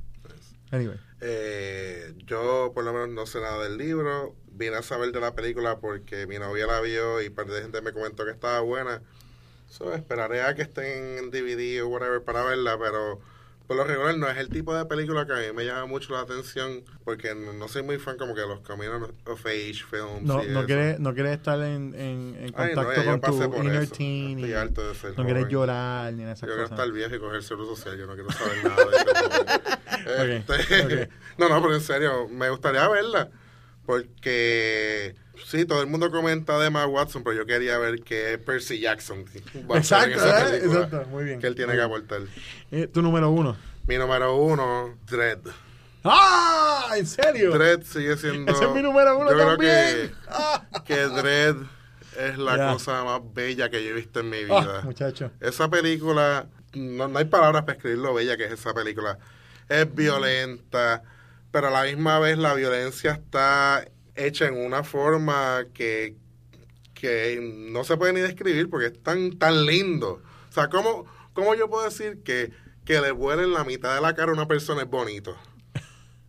[0.73, 4.35] Anyway, Eh, yo por lo menos no sé nada del libro.
[4.51, 7.81] Vine a saber de la película porque mi novia la vio y parte de gente
[7.83, 9.01] me comentó que estaba buena.
[9.69, 13.21] So, esperaré a que estén en DVD o whatever para verla, pero
[13.67, 16.13] por lo regular no es el tipo de película que a mí me llama mucho
[16.13, 20.23] la atención porque no, soy muy fan como que de los Caminos of Age films.
[20.23, 20.67] no, y no eso.
[20.67, 24.39] quieres, no quieres estar en, en, en Ay, no, contacto yo con tu inner teen
[24.39, 26.79] y de ser no quieres llorar ni en esas Yo quiero cosas.
[26.79, 27.99] estar viejo y coger seguro social.
[27.99, 30.55] Yo no quiero saber nada de eso.
[30.57, 31.09] Este.
[31.39, 33.29] No, no, pero en serio, me gustaría verla.
[33.85, 38.81] Porque sí, todo el mundo comenta de Emma Watson, pero yo quería ver que Percy
[38.81, 39.25] Jackson
[39.75, 40.61] Exacto, ¿eh?
[40.65, 41.41] Exacto, muy bien.
[41.41, 42.21] que él tiene que aportar.
[42.71, 43.57] Eh, tu número uno.
[43.87, 45.39] Mi número uno, Dread.
[46.05, 46.91] ¡Ah!
[46.97, 47.51] ¿En serio?
[47.53, 48.53] Dredd sigue siendo.
[48.53, 50.15] Ese es mi número uno yo creo también.
[50.85, 51.57] que, que Dredd
[52.19, 54.81] es la cosa más bella que yo he visto en mi Ah, vida.
[54.85, 55.31] muchacho.
[55.41, 59.19] esa película, no, no hay palabras para escribir lo bella que es esa película.
[59.69, 61.03] Es violenta,
[61.51, 63.85] pero a la misma vez la violencia está
[64.17, 66.17] hecha en una forma que,
[66.95, 70.23] que no se puede ni describir porque es tan, tan lindo.
[70.49, 72.53] O sea, ¿cómo, cómo yo puedo decir que,
[72.85, 75.37] que le vuelen la mitad de la cara a una persona es bonito?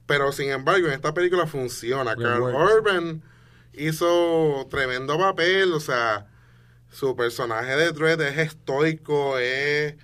[0.06, 2.13] Pero sin embargo, en esta película funciona.
[2.13, 2.73] It Carl works.
[2.76, 3.23] Urban
[3.73, 6.28] hizo tremendo papel, o sea,
[6.89, 9.95] su personaje de Dredd es estoico, es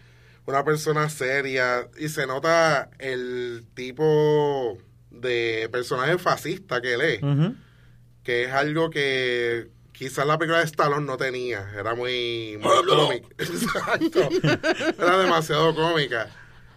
[0.46, 4.78] una persona seria y se nota el tipo
[5.10, 7.56] de personaje fascista que él es, Ujú.
[8.24, 13.28] Que es algo que quizás la película de Stallone no tenía, era muy, muy cómica.
[13.38, 14.30] Exacto.
[14.98, 16.30] Era demasiado cómica.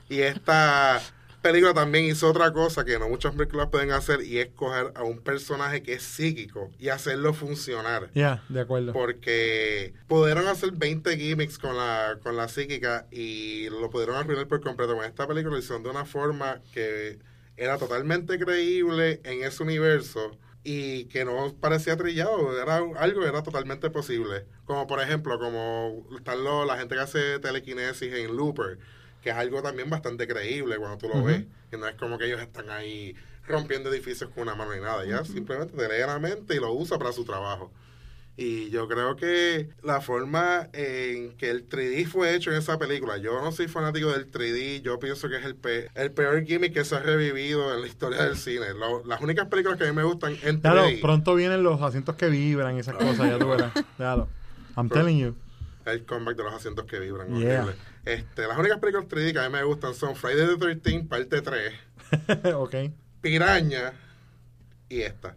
[0.09, 1.01] Y esta
[1.43, 5.05] película también hizo otra cosa que no muchas películas pueden hacer y es coger a
[5.05, 8.93] un personaje que es psíquico y hacerlo funcionar Ya, de acuerdo.
[8.93, 14.61] porque pudieron hacer 20 gimmicks con la, con la psíquica y lo pudieron arruinar por
[14.61, 14.97] completo.
[14.97, 17.19] Con esta película lo hicieron de una forma que
[17.57, 20.37] era totalmente creíble en ese universo
[20.69, 24.47] y que no parecía trillado, era algo que era totalmente posible.
[24.65, 28.79] Como por ejemplo, como están los- la gente que hace telequinesis en Looper,
[29.23, 32.27] que es algo también bastante creíble cuando tú lo ves, que no es como que
[32.27, 33.15] ellos están ahí
[33.47, 36.73] rompiendo edificios con una mano ni nada, ya simplemente te lee la mente y lo
[36.73, 37.71] usa para su trabajo.
[38.38, 43.16] Y yo creo que la forma en que el 3D fue hecho en esa película,
[43.16, 46.75] yo no soy fanático del 3D, yo pienso que es el, pe- el peor gimmick
[46.75, 48.75] que se ha revivido en la historia del cine.
[48.75, 51.81] Lo- las únicas películas que a mí me gustan en 3D, Claro, pronto vienen los
[51.81, 53.72] asientos que vibran y esas cosas, ya tú verás.
[53.96, 54.29] Claro.
[54.77, 55.35] I'm telling you.
[55.87, 57.35] el comeback de los asientos que vibran.
[57.38, 57.75] Yeah.
[58.05, 61.40] Este, las únicas películas 3D que a mí me gustan son Friday the 13 parte
[61.40, 61.72] 3,
[62.55, 62.75] ok.
[63.22, 63.94] Piraña
[64.90, 65.37] y esta.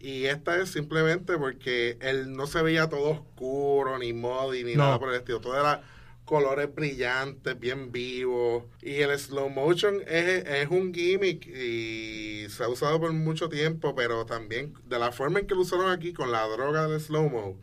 [0.00, 4.84] Y esta es simplemente porque él no se veía todo oscuro, ni muddy, ni No.
[4.84, 5.40] nada por el estilo.
[5.40, 5.82] Todo era
[6.24, 8.64] colores brillantes, bien vivos.
[8.82, 13.94] Y el slow motion es, es un gimmick y se ha usado por mucho tiempo,
[13.94, 17.28] pero también de la forma en que lo usaron aquí con la droga del slow
[17.28, 17.56] mo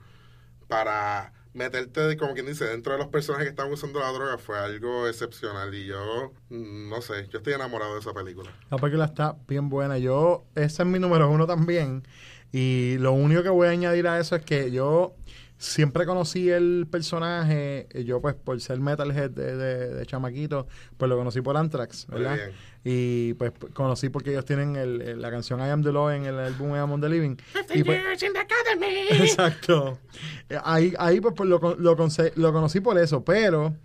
[0.68, 4.60] para meterte, como quien dice, dentro de los personajes que estaban usando la droga fue
[4.60, 5.74] algo excepcional.
[5.74, 8.52] Y yo, mm, no sé, yo estoy enamorado de esa película.
[8.70, 9.98] La película está bien buena.
[9.98, 12.04] Yo, ese es mi número uno también.
[12.52, 15.16] Y lo único que voy a añadir a eso es que yo
[15.58, 21.10] siempre conocí el personaje, eh, yo pues por ser metalhead de, de, de chamaquito, pues
[21.10, 22.36] lo conocí por Anthrax, Muy ¿verdad?
[22.36, 22.52] bien.
[22.88, 26.26] Y pues conocí porque ellos tienen el- el- la canción I Am the Law en
[26.26, 27.36] el álbum I Am on the Living.
[27.74, 28.00] Y, pues-
[29.12, 29.98] Exacto.
[30.50, 31.96] Eh, Ahí, ahí pues, pues, lo, lo,
[32.36, 33.76] lo conocí por eso, pero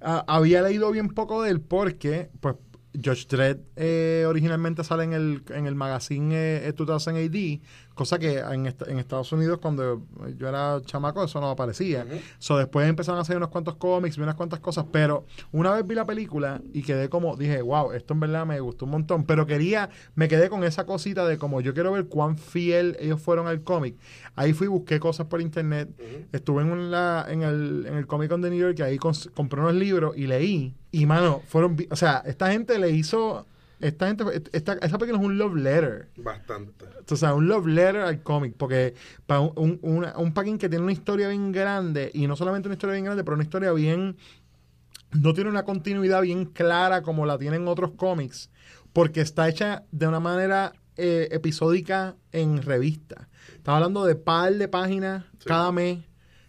[0.00, 2.56] ah, había leído bien poco de él porque, pues,
[3.00, 6.34] George Dredd eh, originalmente sale en el, en el magazine
[6.66, 7.60] eh, 2000 AD,
[7.94, 10.02] cosa que en, est- en Estados Unidos cuando
[10.38, 12.04] yo era chamaco eso no aparecía.
[12.08, 12.16] Ujú.
[12.38, 15.86] So, después empezaron a hacer unos cuantos cómics, vi unas cuantas cosas, pero una vez
[15.86, 19.24] vi la película y quedé como, dije, wow, esto en verdad me gustó un montón,
[19.24, 23.20] pero quería, me quedé con esa cosita de como yo quiero ver cuán fiel ellos
[23.20, 23.96] fueron al cómic.
[24.34, 25.90] Ahí fui, busqué cosas por internet,
[26.32, 29.60] estuve en, una, en el, en el Comic Con de New York y ahí compré
[29.60, 30.74] unos libros y leí.
[30.90, 33.46] Y mano, fueron, o sea, esta gente le hizo,
[33.80, 36.08] esta gente, esta, esa película es un love letter.
[36.16, 36.86] Bastante.
[37.10, 38.94] O sea, un love letter al cómic, porque
[39.26, 42.68] para un, un, una- un packing que tiene una historia bien grande, y no solamente
[42.68, 44.16] una historia bien grande, pero una historia bien...
[45.12, 48.50] No tiene una continuidad bien clara como la tienen otros cómics,
[48.92, 53.26] porque está hecha de una manera eh, episódica en revista.
[53.54, 55.44] Estamos hablando de par de páginas Sí.
[55.46, 56.00] cada mes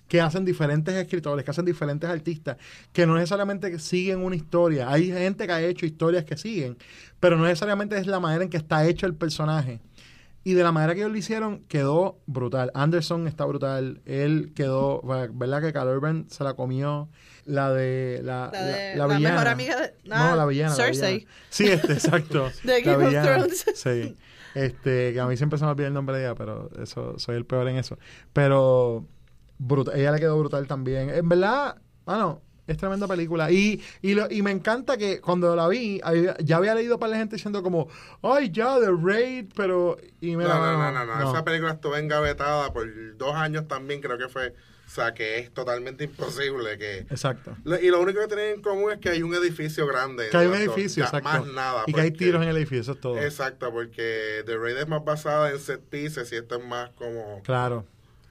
[0.09, 2.57] que hacen diferentes escritores, que hacen diferentes artistas,
[2.91, 4.91] que no necesariamente siguen una historia.
[4.91, 6.77] Hay gente que ha hecho historias que siguen,
[7.21, 9.79] pero no necesariamente es la manera en que está hecho el personaje.
[10.43, 12.71] Y de la manera que ellos lo hicieron, quedó brutal.
[12.73, 14.01] Anderson está brutal.
[14.05, 15.61] Él quedó, ¿verdad?
[15.61, 17.09] Que Carl Urban se la comió.
[17.45, 18.21] La de.
[18.23, 19.33] La, La de la la villana.
[19.35, 20.69] mejor amiga de- no, ah, la villana.
[20.69, 21.13] la Cersei.
[21.19, 21.31] villana.
[21.49, 22.49] Sí, este, exacto.
[22.63, 23.65] De Game of Thrones.
[23.75, 24.15] Sí.
[24.55, 27.35] Este, que a mí siempre se me olvida el nombre de ella, pero eso, soy
[27.35, 27.99] el peor en eso.
[28.33, 29.05] Pero
[29.59, 31.09] brutal, ella le quedó brutal también.
[31.11, 33.51] En verdad, bueno, es tremenda película.
[33.51, 37.11] Y, y, lo, y me encanta que cuando la vi, había- ya había leído para
[37.11, 37.87] la gente diciendo como,
[38.21, 39.97] ay, ya, The Raid, pero...
[40.21, 44.01] Y No, mira, no, no, no, no, Esa película estuvo engavetada por dos años también,
[44.01, 44.53] creo que fue.
[44.87, 46.99] O sea, que es totalmente imposible que...
[47.11, 47.55] Exacto.
[47.63, 50.29] Lo- Y lo único que tienen en común es que hay un edificio grande.
[50.31, 51.29] Que hay un edificio, exacto.
[51.29, 51.83] Más nada.
[51.85, 53.17] y que hay porque- tiros en el edificio, eso es todo.
[53.19, 57.41] Exacto, porque The Raid es más basada en set pieces y esto es más como
[57.43, 57.85] Claro.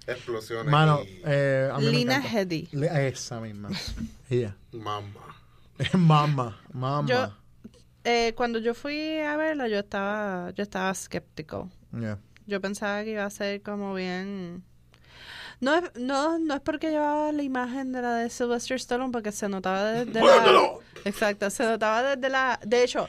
[0.08, 2.22] Explosiones Mano, y eh, a mí me Lina.
[2.22, 2.68] Headey.
[2.72, 3.68] Le- Esa misma.
[4.30, 4.56] Ella.
[4.72, 5.20] mamba.
[5.94, 7.06] Mamá, mamá.
[7.08, 7.32] Yo-
[8.04, 11.68] eh, cuando yo fui a verla, yo estaba, yo estaba escéptico.
[11.92, 12.18] Yeah.
[12.46, 14.64] Yo pensaba que iba a ser como bien...
[15.60, 19.32] No es, no, no es porque llevaba la imagen de la de Sylvester Stallone, porque
[19.32, 20.70] se notaba desde la...
[21.04, 22.58] Exacto, se notaba desde la...
[22.64, 23.08] De hecho,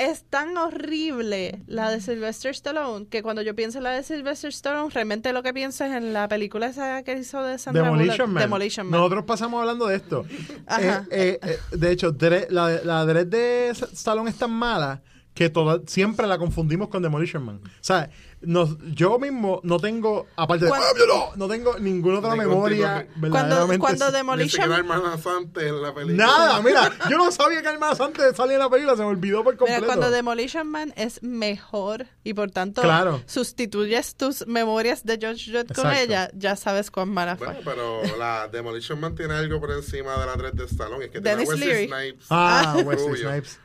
[0.00, 4.48] es tan horrible la de Sylvester Stallone que cuando yo pienso en la de Sylvester
[4.48, 8.16] Stallone, realmente lo que pienso es en la película esa que hizo de Sandra Demolition
[8.16, 8.42] Bullock, Man.
[8.42, 9.00] Demolition Man.
[9.00, 10.24] Nosotros pasamos hablando de esto.
[10.66, 11.06] Ajá.
[11.10, 12.14] Eh, eh, eh, de hecho,
[12.48, 15.02] la, la Dredd de Stallone es tan mala
[15.34, 17.60] que toda- siempre la confundimos con Demolition Man.
[17.64, 18.10] O sea,
[18.42, 20.72] nos- yo mismo no tengo, aparte de...
[20.74, 21.32] ¡Ah!
[21.36, 23.78] No tengo ninguna otra Ningún memoria Cuando, verdaderamente...
[23.78, 26.26] cuando Demolition siquiera hermana Sante en la película.
[26.26, 29.44] Nada, mira, yo no sabía que Almas antes salía en la película, se me olvidó
[29.44, 29.86] por Mira, completo.
[29.86, 33.22] cuando Demolition Man es mejor y por tanto Claro.
[33.26, 36.00] sustituyes tus memorias de George Dredd con Exacto.
[36.00, 37.46] ella, ya sabes cuán mala fue.
[37.46, 41.04] Bueno, pero la Demolition Man tiene algo por encima de la 3 de Stallone.
[41.06, 41.88] Es que Dennis tiene a Wesley Leary.
[42.10, 42.26] Snipes.
[42.30, 43.16] Ah, Wesley.
[43.22, 43.60] Snipes.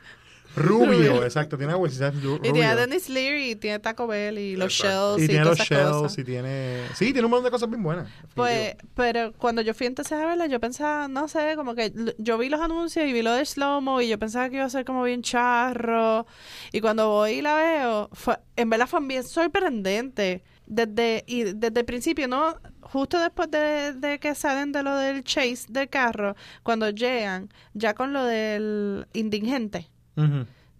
[0.56, 2.86] Rubio, exacto, tiene a Wesley Snipes ru- y tiene a rubio.
[2.86, 5.16] Dennis Leary y tiene Taco Bell y los Exacto.
[5.18, 6.18] shells y, Y tiene todas los shells cosas.
[6.18, 6.82] y tiene...
[6.94, 8.08] Sí, tiene un montón de cosas bien buenas.
[8.34, 12.38] Pues, pero cuando yo fui entonces a verla, yo pensaba, no sé, como que yo
[12.38, 14.84] vi los anuncios y vi lo de slow-mo y yo pensaba que iba a ser
[14.84, 16.26] como bien charro.
[16.72, 20.42] Y cuando voy y la veo, fue, en verdad fue bien sorprendente.
[20.68, 22.56] Desde, y desde el principio, ¿no?
[22.80, 26.34] Justo después de, de que salen de lo del chase del carro,
[26.64, 29.88] cuando llegan, ya con lo del indigente,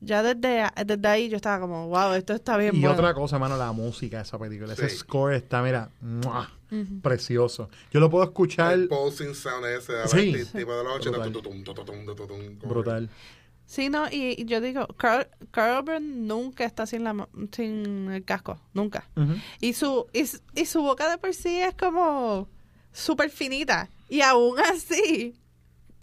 [0.00, 2.92] Ya desde, desde ahí yo estaba como, wow, esto está bien Y bueno.
[2.94, 4.72] otra cosa, mano, la música de esa película.
[4.74, 5.90] Ese score está, mira,
[7.02, 7.70] precioso.
[7.90, 10.32] Yo lo puedo escuchar El pulsing sound ese de Sí.
[10.32, 12.68] la tipo de los 80.
[12.68, 13.08] Brutal.
[13.68, 18.24] Sí, no, y, y yo digo, Carl, Carl Urban nunca está sin la sin el
[18.24, 19.08] casco, nunca.
[19.60, 22.48] Y su y, su- y su boca de por sí es como
[22.92, 23.88] súper finita.
[24.08, 25.34] Y aún así,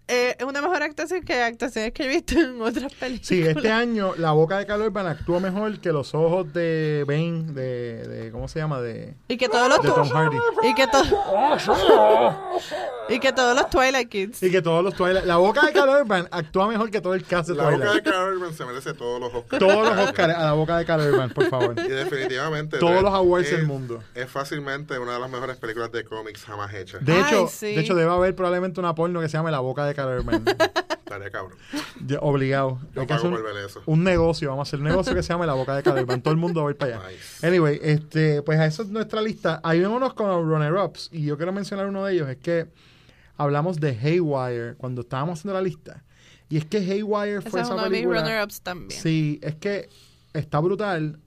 [0.08, 3.28] eh, es una mejor actuación que actuaciones que he visto en otras películas.
[3.28, 7.54] Sí, este año la boca de Carl Urban actuó mejor que los ojos de Bane,
[7.54, 8.82] de, de ¿cómo se llama?
[8.82, 10.38] De, Y que todos los de Tom Hardy.
[10.64, 11.04] y que to-
[13.10, 14.44] y que todos los Twilight Kids.
[14.44, 15.26] Y que todos los Twilight...
[15.26, 18.02] La boca de Carl Urban actúa mejor que todo el cast de La boca de.
[18.04, 19.60] Carl Urban se merece todos los Oscars.
[19.60, 21.76] Todos los Oscars a la boca de Carl Urban, por favor.
[21.78, 22.78] Y definitivamente.
[22.78, 24.02] Todos los awards es- del mundo.
[24.16, 27.04] Es fácilmente una de las mejores películas de cómics jamás hechas.
[27.06, 27.68] De Ay, hecho, sí.
[27.68, 30.44] de hecho debe haber probablemente una porno que se llame La boca de Urban.
[31.04, 31.58] Estaría cabrón.
[32.22, 32.80] Obligado.
[32.94, 33.82] Yo Hay que pago hacer por ver eso.
[33.86, 36.22] un negocio, vamos a hacer un negocio que se llame La boca de Carl Urban.
[36.22, 37.10] Todo el mundo va a ir para allá.
[37.10, 37.46] Nice.
[37.48, 39.60] Anyway, este, pues a eso es nuestra lista.
[39.64, 42.30] Hay unos con los runner-ups y yo quiero mencionar uno de ellos.
[42.30, 42.68] Es que
[43.38, 46.04] hablamos de Haywire cuando estábamos haciendo la lista.
[46.50, 48.22] Y es que Haywire fue es esa uno de mis película.
[48.22, 49.00] runner-ups también.
[49.02, 49.90] Sí, es que
[50.34, 51.20] está brutal.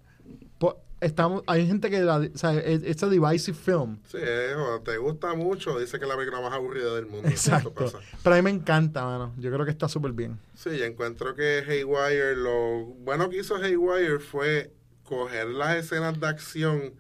[1.07, 3.99] Estamos, hay gente que la, o sea, es it's a divisive film.
[4.11, 4.55] Sí, eh,
[4.85, 7.29] te gusta mucho, dice que es la película más aburrida del mundo.
[7.29, 7.73] Exacto.
[7.73, 8.01] pasa.
[8.25, 9.33] Pero a mí me encanta, mano.
[9.39, 10.41] Yo creo que está súper bien.
[10.55, 14.73] Sí, yo encuentro que Haywire, lo bueno que hizo Haywire fue
[15.05, 16.95] coger las escenas de acción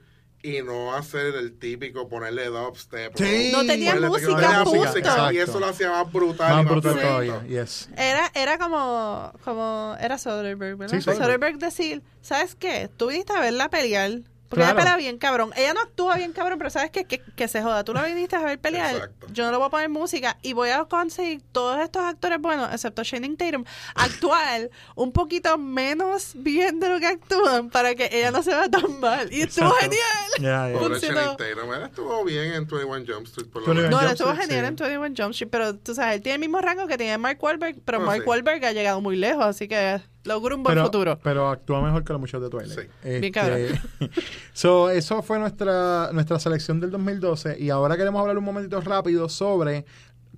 [0.47, 3.16] y no hacer el típico ponerle dubstep.
[3.16, 3.51] Sí.
[3.53, 4.84] No tenía ponerle música, tenía punto.
[4.84, 6.53] música, y eso lo hacía más brutal.
[6.53, 7.42] y Más más brutal todavía.
[7.49, 7.88] Yes.
[7.97, 10.97] Era, era como, como, era Soderbergh, ¿verdad?
[10.97, 11.24] Sí, Soderbergh.
[11.24, 12.88] Soderbergh decir, ¿sabes qué?
[12.97, 14.20] Tú viniste a verla pelear.
[14.49, 14.78] Porque Claro.
[14.78, 15.51] ella pelea bien cabrón.
[15.57, 17.05] Ella no actúa bien cabrón, pero ¿sabes qué?
[17.05, 17.82] Que, que se joda.
[17.84, 18.94] Tú la viniste a ver pelear.
[18.94, 19.26] Exacto.
[19.32, 22.72] Yo no le voy a poner música y voy a conseguir todos estos actores buenos,
[22.72, 28.30] excepto Channing Tatum, actuar un poquito menos bien de lo que actúan para que ella
[28.30, 29.32] no se vea tan mal.
[29.32, 29.97] Y estuvo Exacto.
[30.38, 30.72] genial.
[30.72, 31.20] Pobre Funcionó.
[31.36, 33.90] Channing Tatum, él estuvo bien en 21 Jump Street, por lo 21 menos.
[33.90, 34.84] No, él estuvo Street, genial sí.
[34.84, 37.38] en 21 Jump Street, pero tú sabes, él tiene el mismo rango que tiene Mark
[37.42, 38.28] Wahlberg, pero Oh, Mark sí.
[38.28, 41.18] Wahlberg ha llegado muy lejos, así que logró un buen pero, futuro.
[41.22, 42.81] pero actúa mejor que los muchachos de Twilight.
[42.81, 42.89] Sí.
[43.03, 43.61] Este, Bien cabrón.
[44.53, 49.29] so, eso fue nuestra, nuestra selección del 2012 y ahora queremos hablar un momentito rápido
[49.29, 49.85] sobre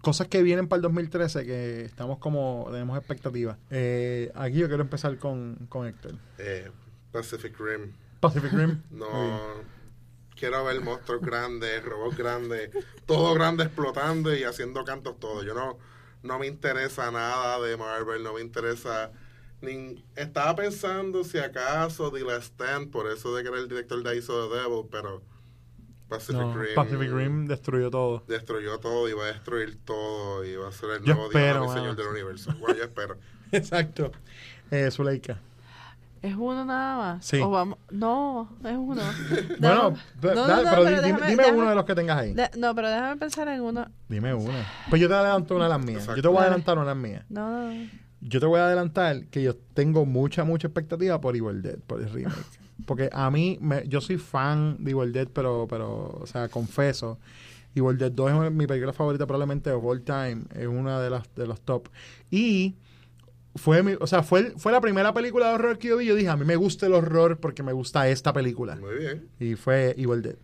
[0.01, 3.57] cosas que vienen para el 2013 que estamos como, tenemos expectativas.
[3.70, 6.14] Eh, aquí yo quiero empezar con, con Héctor.
[6.39, 6.70] Eh,
[7.12, 7.93] Pacific Rim.
[8.20, 8.82] Pacific Rim.
[8.91, 9.78] No.
[10.39, 12.70] Quiero ver monstruos grandes, robots grandes,
[13.07, 15.43] todo grande explotando y haciendo cantos todo.
[15.43, 15.78] Yo no,
[16.22, 19.11] no me interesa nada de Marvel, no me interesa.
[19.61, 24.02] Ni, estaba pensando si acaso The Last Stand, por eso de que era el director
[24.02, 25.20] de hizo The Devil, pero
[26.09, 26.74] Pacific No, Rim.
[26.74, 28.22] Pacific Rim destruyó todo.
[28.28, 31.62] Destruyó todo y va a destruir todo y va a ser el Yo nuevo espero,
[31.62, 31.74] Dios.
[31.74, 32.52] Señor del universo.
[32.61, 33.16] Bueno, yo espero.
[33.52, 34.12] Exacto.
[34.70, 35.38] Eh, Zuleika.
[36.22, 37.24] ¿Es uno nada más?
[37.24, 37.40] Sí.
[37.40, 37.78] ¿O vamos?
[37.90, 39.02] No, es uno.
[39.61, 41.94] Bueno, no, dale, no, no, pero pero dime, déjame- dime déjame- uno de los que
[41.94, 42.32] tengas ahí.
[42.34, 43.86] de- no, pero déjame pensar en uno.
[44.09, 44.59] Dime uno.
[44.90, 46.06] Pues yo te adelanto una de las mías.
[46.06, 47.24] Yo te voy a adelantar una de las mías.
[47.28, 47.88] No, no, no.
[48.20, 52.00] Yo te voy a adelantar que yo tengo mucha, mucha expectativa por Evil Dead, por
[52.00, 52.34] el remake.
[52.86, 57.18] Porque a mí, me- yo soy fan de Evil Dead, pero, pero, o sea, confeso.
[57.74, 60.42] Evil Dead 2 es mi película favorita probablemente of all time.
[60.54, 61.88] Es una de las de los top.
[62.30, 62.76] Y
[63.56, 66.06] fue mi- o sea, fue, fue la primera película de horror que yo vi.
[66.06, 68.76] Yo dije, a mí me gusta el horror porque me gusta esta película.
[68.76, 69.28] Muy bien.
[69.40, 70.36] Y fue Evil Dead.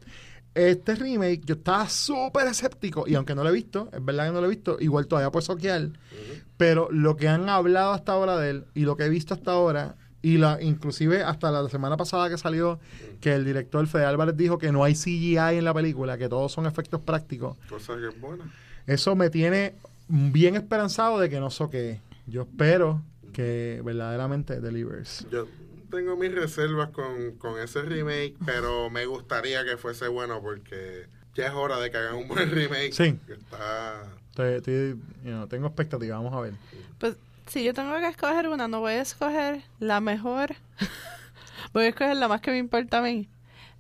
[0.55, 3.05] Este remake, yo estaba súper escéptico.
[3.09, 5.31] Y aunque no lo he visto, es verdad que no lo he visto, igual todavía
[5.31, 5.91] puedo soquear.
[6.57, 9.53] Pero lo que han hablado hasta ahora de él y lo que he visto hasta
[9.53, 12.79] ahora, y la inclusive hasta la semana pasada que salió,
[13.21, 16.53] que el director Fede Álvarez dijo que no hay CGI en la película, que todos
[16.53, 17.57] son efectos prácticos.
[17.69, 18.45] Cosa que es buena.
[18.87, 19.75] Eso me tiene
[20.09, 22.01] bien esperanzado de que no soquee.
[22.27, 23.03] Yo espero
[23.33, 25.27] que verdaderamente delivers.
[25.31, 25.47] Yo
[25.91, 31.47] tengo mis reservas con, con ese remake, pero me gustaría que fuese bueno porque ya
[31.49, 32.93] es hora de que hagan un buen remake.
[32.93, 33.19] Sí.
[33.29, 34.05] Está...
[34.31, 36.55] Estoy- estoy- you know, tengo expectativa, vamos a ver.
[36.99, 37.17] Pues
[37.47, 40.55] si yo tengo que escoger una, no voy a escoger la mejor.
[41.73, 43.29] voy a escoger la más que me importa a mí.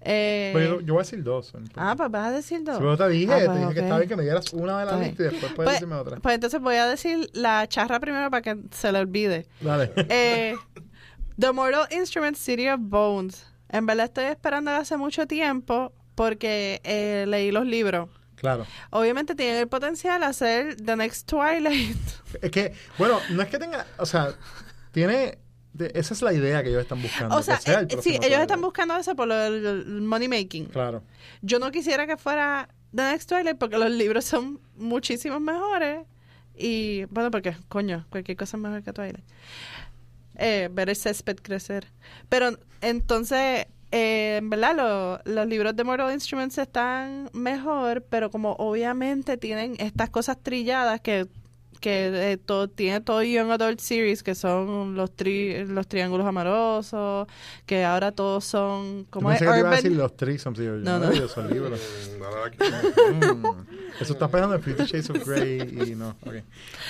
[0.07, 1.53] Eh, Pues yo, yo voy a decir dos.
[1.77, 2.77] ah, pues vas a decir dos.
[2.79, 4.85] Pero te dije, Ah, te pues, dije que estaba bien que me dieras una de
[4.85, 6.17] las listas y después puedes Pues, decirme otra.
[6.21, 9.47] pues entonces voy a decir la charra primero para que se le olvide.
[9.63, 9.93] Dale.
[9.97, 10.55] Eh,
[11.39, 13.47] The Mortal Instruments City of Bones.
[13.69, 18.09] En verdad estoy esperando hace mucho tiempo porque eh, leí los libros.
[18.37, 18.67] claro.
[18.91, 21.97] Obviamente tienen el potencial a ser The Next Twilight.
[22.43, 24.35] Es que, bueno, no es que tenga, o sea,
[24.91, 25.39] tiene,
[25.73, 27.37] de- esa es la idea que ellos están buscando.
[27.37, 30.67] o sea, el eh, sí, ellos están buscando eso por del money making.
[30.67, 31.03] Claro.
[31.43, 36.01] Yo no quisiera que fuera The Next Twilight porque los libros son muchísimos mejores.
[36.57, 39.25] Y bueno, porque, coño, cualquier cosa es mejor que Twilight.
[40.37, 41.87] Eh, ver el césped crecer.
[42.29, 48.53] Pero entonces, eh, en verdad, lo- los libros de Mortal Instruments están mejor, pero como
[48.59, 51.29] obviamente tienen estas cosas trilladas que
[51.85, 57.29] que eh, todo, tiene todo Young Adult Series, que son los tri, los triángulos amorosos,
[57.67, 60.59] que ahora todos son como es que te iba a decir los threesomes.
[60.61, 61.29] yo, No, no, no.
[61.29, 61.79] son libros.
[63.13, 63.67] Mm, Mm.
[64.01, 65.61] Eso está pegando en Fifty Shades of Grey
[65.91, 66.17] y no.
[66.23, 66.35] ok.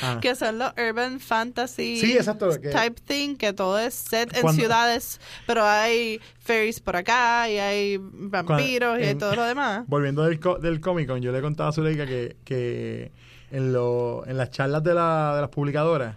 [0.03, 0.18] Ah.
[0.22, 4.42] que son los urban fantasy Sí, exacto, que- type thing, que todo es set en
[4.42, 9.42] Cuando- ciudades, pero hay fairies por acá y hay vampiros y hay en- todo lo
[9.45, 9.84] demás.
[9.88, 13.11] Volviendo del, co- del Comic Con, yo le contaba a Zuleika que, que
[13.55, 16.16] en, lo, en las charlas de, la, de las publicadoras,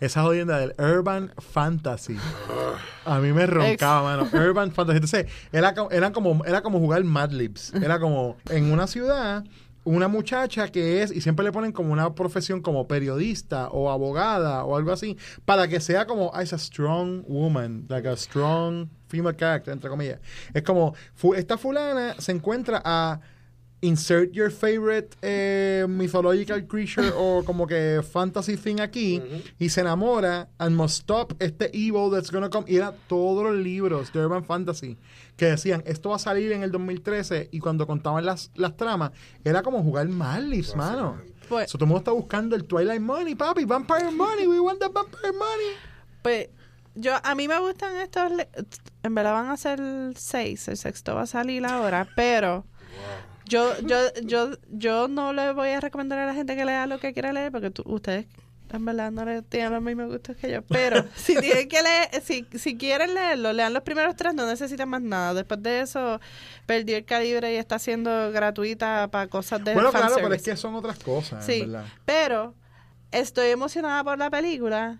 [0.00, 2.16] esa jodienda del Urban Fantasy,
[3.04, 4.28] a mí me roncaba, mano.
[4.32, 4.96] Urban Fantasy.
[4.96, 7.72] Entonces, era, era, como, era como jugar Mad Libs.
[7.74, 9.44] Era como en una ciudad,
[9.84, 14.64] una muchacha que es, y siempre le ponen como una profesión como periodista o abogada
[14.64, 19.34] o algo así, para que sea como, ah, a strong woman, like a strong female
[19.36, 20.20] character, entre comillas.
[20.54, 23.18] Es como, fu- esta fulana se encuentra a
[23.80, 29.22] insert your favorite eh, mythological creature o como que fantasy thing aquí
[29.58, 32.64] y se enamora and must stop este evil that's gonna come.
[32.68, 34.98] Y era todos los libros de Urban Fantasy
[35.36, 39.12] que decían esto va a salir en el 2013 y cuando contaban las, las tramas
[39.44, 41.20] era como jugar Marlies, mano.
[41.48, 44.80] Pues, So, todo el mundo está buscando el Twilight Money, papi, Vampire Money, we want
[44.80, 45.76] the Vampire Money.
[46.20, 46.48] pues,
[46.94, 48.32] yo, a mí me gustan estos,
[49.02, 49.80] en verdad van a ser
[50.16, 52.66] seis, el sexto va a salir ahora, pero
[53.48, 56.98] yo, yo, yo, yo no le voy a recomendar a la gente que lea lo
[57.00, 58.26] que quiera leer, porque tú- ustedes
[58.70, 60.60] en verdad no le tienen los mismos gustos que yo.
[60.62, 64.88] Pero si tienen que leer, si, si quieren leerlo, lean los primeros tres, no necesitan
[64.90, 65.32] más nada.
[65.34, 66.20] Después de eso,
[66.66, 70.56] perdió el calibre y está siendo gratuita para cosas de Bueno, claro, pero es que
[70.56, 71.86] son otras cosas, Sí, en verdad.
[72.04, 72.54] pero
[73.10, 74.98] estoy emocionada por la película,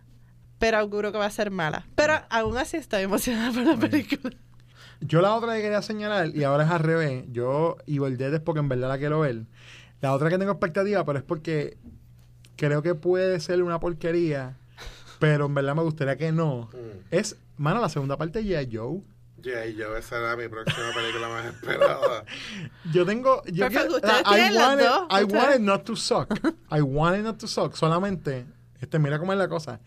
[0.59, 1.87] pero auguro que va a ser mala.
[1.95, 4.35] Pero aún así estoy emocionada por la película.
[5.01, 8.41] Yo la otra que quería señalar, y ahora es al revés, yo Evil Dead es
[8.41, 9.43] porque en verdad la quiero ver.
[10.01, 11.77] La otra que tengo expectativa, pero es porque
[12.57, 14.57] creo que puede ser una porquería,
[15.19, 16.69] pero en verdad me gustaría que no.
[16.73, 16.99] Mm.
[17.13, 18.77] Es, mano, la segunda parte de G.I.
[18.77, 19.01] Joe.
[19.41, 22.25] Ya, y yo, esa era mi próxima película más esperada.
[22.93, 23.41] Yo tengo.
[23.45, 26.35] Yo quiero- I want it- I want it not to suck.
[26.73, 27.77] I want it not to suck.
[27.77, 28.47] Solamente,
[28.81, 29.79] este, mira cómo es la cosa.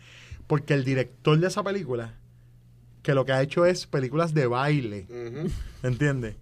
[0.48, 2.14] Porque el director de esa película,
[3.02, 5.08] que lo que ha hecho es películas de baile.
[5.10, 5.52] Ujú.
[5.84, 6.36] ¿Entiendes?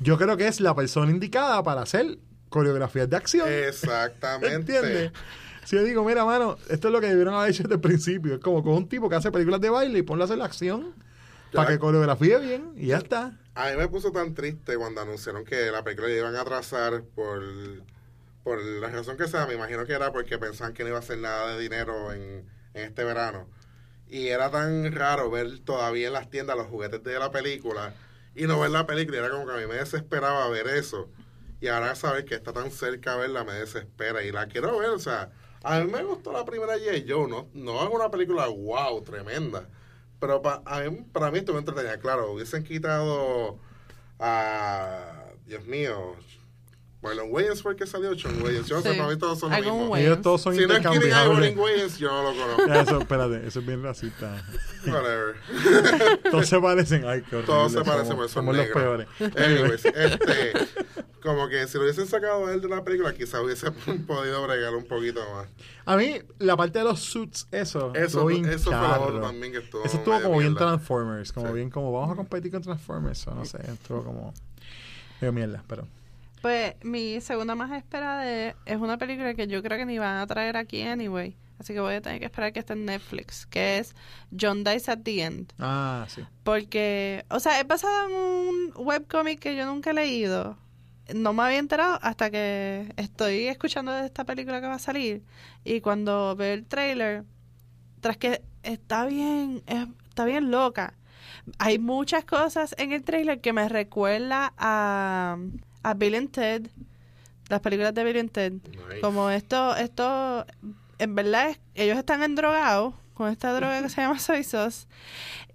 [0.00, 3.48] Yo creo que es la persona indicada para hacer coreografías de acción.
[3.48, 4.54] Exactamente.
[4.54, 5.12] ¿Entiendes?
[5.64, 8.34] Si yo digo, mira, mano, esto es lo que debieron haber hecho desde el principio.
[8.34, 10.44] Es como con un tipo que hace películas de baile y ponle a hacer la
[10.44, 10.94] acción
[11.52, 13.38] para que coreografíe bien y ya está.
[13.54, 17.02] A mí me puso tan triste cuando anunciaron que la película la iban a atrasar
[17.14, 17.42] por,
[18.42, 19.46] por la razón que sea.
[19.46, 22.44] Me imagino que era porque pensaban que no iba a hacer nada de dinero en,
[22.74, 23.48] en este verano.
[24.14, 27.94] Y era tan raro ver todavía en las tiendas los juguetes de la película
[28.36, 29.18] y no ver la película.
[29.18, 31.08] Era como que a mí me desesperaba ver eso.
[31.60, 34.22] Y ahora saber que está tan cerca verla me desespera.
[34.22, 35.32] Y la quiero ver, o sea,
[35.64, 37.04] a mí me gustó la primera J.
[37.08, 37.28] Joe.
[37.28, 39.68] No, no es una película wow, tremenda.
[40.20, 41.98] Pero pa- a mí, para mí estuvo entretenida.
[41.98, 43.58] Claro, hubiesen quitado
[44.20, 45.24] a.
[45.46, 46.16] Dios mío.
[47.04, 48.66] Marlon Wayans fue el que salió, Sean Wayans.
[48.66, 48.98] Yo no sé, Sí.
[48.98, 49.92] para mí todos son lo Algún mismo.
[49.92, 50.10] Wayans.
[50.10, 51.50] Ellos todos son Si no es Keating intercambiables.
[51.52, 52.66] Ivory Wayans, yo no lo conozco.
[52.66, 54.42] Ya, Eso, espérate, eso es bien racista.
[54.86, 55.36] Whatever.
[56.30, 57.04] Todos se parecen.
[57.06, 57.46] Ay, qué horrible.
[57.54, 58.82] Todos se parecen, somos, pero son somos los negros.
[58.82, 59.08] peores.
[59.36, 60.52] Anyways, este,
[61.22, 63.70] como que si lo hubiesen sacado a él de la película, quizás hubiese
[64.06, 65.46] podido bregar un poquito más.
[65.86, 67.92] A mí, la parte de los suits, eso.
[67.94, 69.84] Eso, eso fue lo otro también que estuvo.
[69.84, 70.54] Eso estuvo como bien.
[70.54, 71.52] Transformers, como Sí.
[71.54, 74.32] bien como vamos a competir con Transformers, o no sé, estuvo como
[75.20, 75.86] medio mierda, pero
[76.44, 80.18] Pues mi segunda más esperada es, es una película que yo creo que ni van
[80.18, 81.38] a traer aquí anyway.
[81.58, 83.94] Así que voy a tener que esperar que esté en Netflix, que es
[84.38, 85.54] John Dies at the End.
[85.58, 86.20] ah, sí.
[86.42, 90.58] Porque, o sea, es basada en un webcomic que yo nunca he leído.
[91.14, 95.22] No me había enterado hasta que estoy escuchando de esta película que va a salir.
[95.64, 97.24] Y cuando veo el trailer,
[98.00, 100.92] tras que está bien, es- está bien loca.
[101.58, 105.38] Hay muchas cosas en el trailer que me recuerda a,
[105.84, 106.66] a Bill and Ted,
[107.48, 108.52] las películas de Bill and Ted.
[108.54, 109.00] Nice.
[109.00, 110.44] Como esto, esto,
[110.98, 114.88] en verdad, es- ellos están endrogados con esta droga que se llama soy sauce.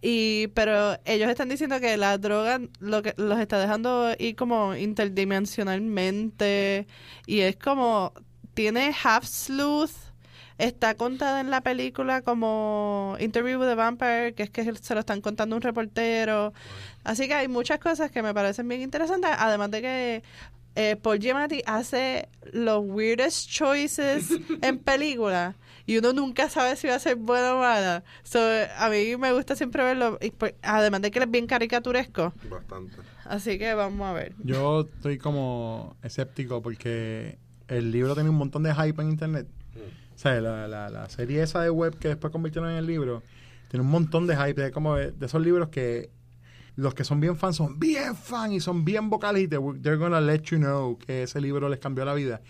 [0.02, 4.74] Y, pero ellos están diciendo que la droga lo que los está dejando ir como
[4.76, 6.88] interdimensionalmente.
[7.26, 8.14] Y es como,
[8.54, 9.92] tiene half sleuth.
[10.60, 15.00] Está contada en la película como Interview with a Vampire, que es que se lo
[15.00, 16.54] están contando un reportero.
[17.04, 20.24] Así que hay muchas cosas que me parecen bien interesantes, además de que
[20.76, 24.30] eh, Paul Giamatti hace los weirdest choices
[24.62, 25.56] en películas
[25.86, 28.04] y uno nunca sabe si va a ser buena o mala.
[28.24, 28.40] So,
[28.78, 32.32] a mí me gusta siempre verlo, y, pues, además de que él es bien caricaturesco.
[32.48, 32.98] Bastante.
[33.26, 34.36] Así que vamos a ver.
[34.44, 39.48] Yo estoy como escéptico porque el libro tiene un montón de hype en internet.
[40.20, 43.24] Sea, la, la, la serie esa de web que después convirtieron en el libro
[43.70, 44.62] tiene un montón de hype.
[44.62, 46.10] De, como de esos libros que
[46.80, 49.98] los que son bien fans son bien fans y son bien vocales y te, they're
[49.98, 52.42] gonna let you know que ese libro les cambió la vida.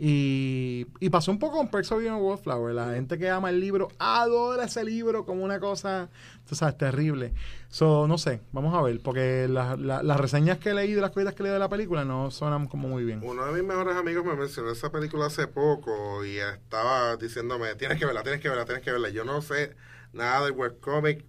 [0.00, 2.72] Y, y pasó un poco con Perks of Being a Wallflower.
[2.74, 6.08] La gente que ama el libro adora ese libro como una cosa,
[6.48, 7.32] tú sabes, terrible.
[7.68, 11.02] So, no sé, vamos a ver, porque la- la- las reseñas que he leído y
[11.02, 13.20] las cositas que leído de la película no suenan como muy bien.
[13.24, 17.98] Uno de mis mejores amigos me mencionó esa película hace poco y estaba diciéndome, tienes
[17.98, 19.08] que verla, tienes que verla, tienes que verla.
[19.08, 19.74] Yo no sé
[20.12, 21.24] nada del webcomic,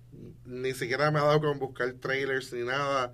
[0.50, 3.14] ni siquiera me ha dado con buscar trailers ni nada,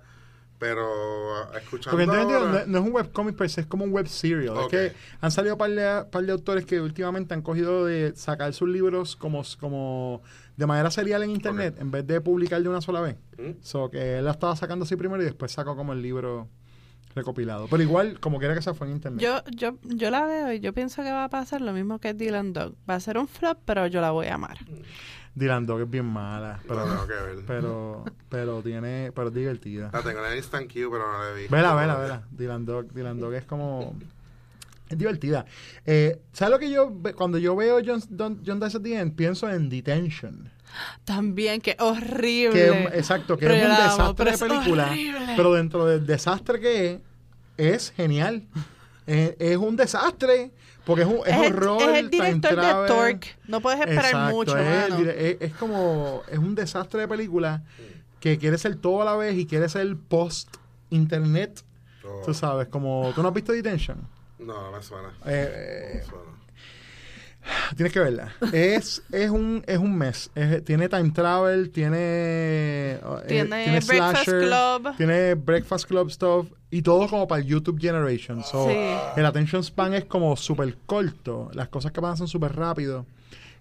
[0.58, 4.08] pero ah, escuchando Porque ahora- no, no es un webcomic, pero es como un web
[4.08, 4.56] serial.
[4.56, 4.72] Ok.
[4.72, 8.14] Es que han salido un par de, par de autores que últimamente han cogido de
[8.16, 10.22] sacar sus libros como, como
[10.56, 13.16] de manera serial en internet en vez de publicar de una sola vez.
[13.38, 13.60] ¿Mm?
[13.62, 16.48] So que él la estaba sacando así primero y después sacó como el libro
[17.14, 17.66] recopilado.
[17.68, 19.22] Pero igual, como quiera que sea, fue en internet.
[19.22, 22.14] Yo, yo, yo la veo y yo pienso que va a pasar lo mismo que
[22.14, 22.74] Dylan Dog.
[22.88, 24.58] Va a ser un flop, pero yo la voy a amar.
[25.36, 27.44] Dylan Dog es bien mala, No, pero, tengo que ver.
[27.46, 29.90] pero, pero tiene, pero es divertida.
[29.92, 31.54] La tengo en el Instant Queue, pero no la he visto.
[31.54, 32.22] Vela, vela, vela.
[32.30, 33.94] Dylan Dog, Dylan Dog es como...
[34.88, 35.44] Es divertida.
[35.84, 36.92] Eh, ¿Sabes lo que yo...
[37.16, 40.50] Cuando yo veo John, Don- John Dies at the End, pienso en Detention.
[41.04, 42.52] También, que horrible.
[42.52, 44.86] Que, exacto, que Pero es un amo, desastre pero de película.
[44.86, 45.32] horrible.
[45.36, 47.00] Pero dentro del desastre que es,
[47.58, 48.46] es genial.
[49.06, 50.52] Es, es un desastre.
[50.84, 51.82] Porque es un es, es, el, horror.
[51.82, 52.86] es el time director de travel.
[52.88, 53.28] Torque.
[53.48, 55.10] No puedes esperar Exacto, mucho, es, el mano.
[55.10, 56.22] es- es como...
[56.30, 57.62] Es un desastre de película
[58.20, 61.62] que quiere ser todo a la vez y quiere ser post-internet.
[62.04, 63.10] Oh, Tú sabes, como...
[63.14, 63.98] ¿Tú no has visto Detention?
[64.38, 65.08] no, no me suena.
[65.08, 66.35] Eh, No eh, me suena.
[67.76, 68.32] Tienes que verla.
[68.52, 70.30] Es, es un es un mes.
[70.34, 74.96] Es- tiene time travel, tiene eh, Tiene Breakfast Club.
[74.96, 78.42] tiene breakfast club stuff y todo como para el YouTube generation.
[78.44, 78.76] So, Sí.
[79.16, 81.50] el attention span es como súper corto.
[81.54, 83.06] Las cosas que pasan son súper rápido.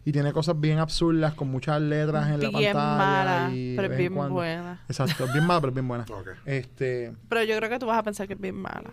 [0.07, 2.95] Y tiene cosas bien absurdas con muchas letras en la Bien pantalla.
[2.97, 4.35] mala, y pero es bien cuando.
[4.35, 4.83] buena.
[4.87, 6.05] Exacto, bien mala, pero bien buena.
[6.45, 8.91] Este, Pero yo creo que tú vas a pensar que es bien mala.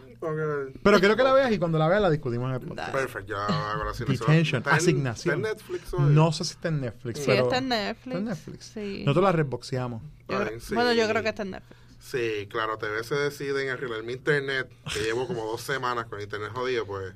[0.82, 2.92] Pero quiero que la veas y cuando la veas la discustimos en el podcast.
[2.92, 3.92] Perfecto, ya hago la.
[3.92, 5.34] Detention, ¿Está en- asignación.
[5.36, 6.00] ¿Está en Netflix hoy?
[6.14, 7.18] No sé si está en Netflix.
[7.18, 8.06] Sí, pero está en Netflix.
[8.06, 8.64] Está en Netflix.
[8.72, 9.02] Sí.
[9.04, 10.02] Nosotros la reboxeamos.
[10.60, 10.74] Sí.
[10.74, 11.78] Bueno, yo creo que está en Netflix.
[12.00, 16.20] Sí, claro, TV se decide en arreglar mi internet, que llevo como dos semanas con
[16.22, 17.12] internet jodido, pues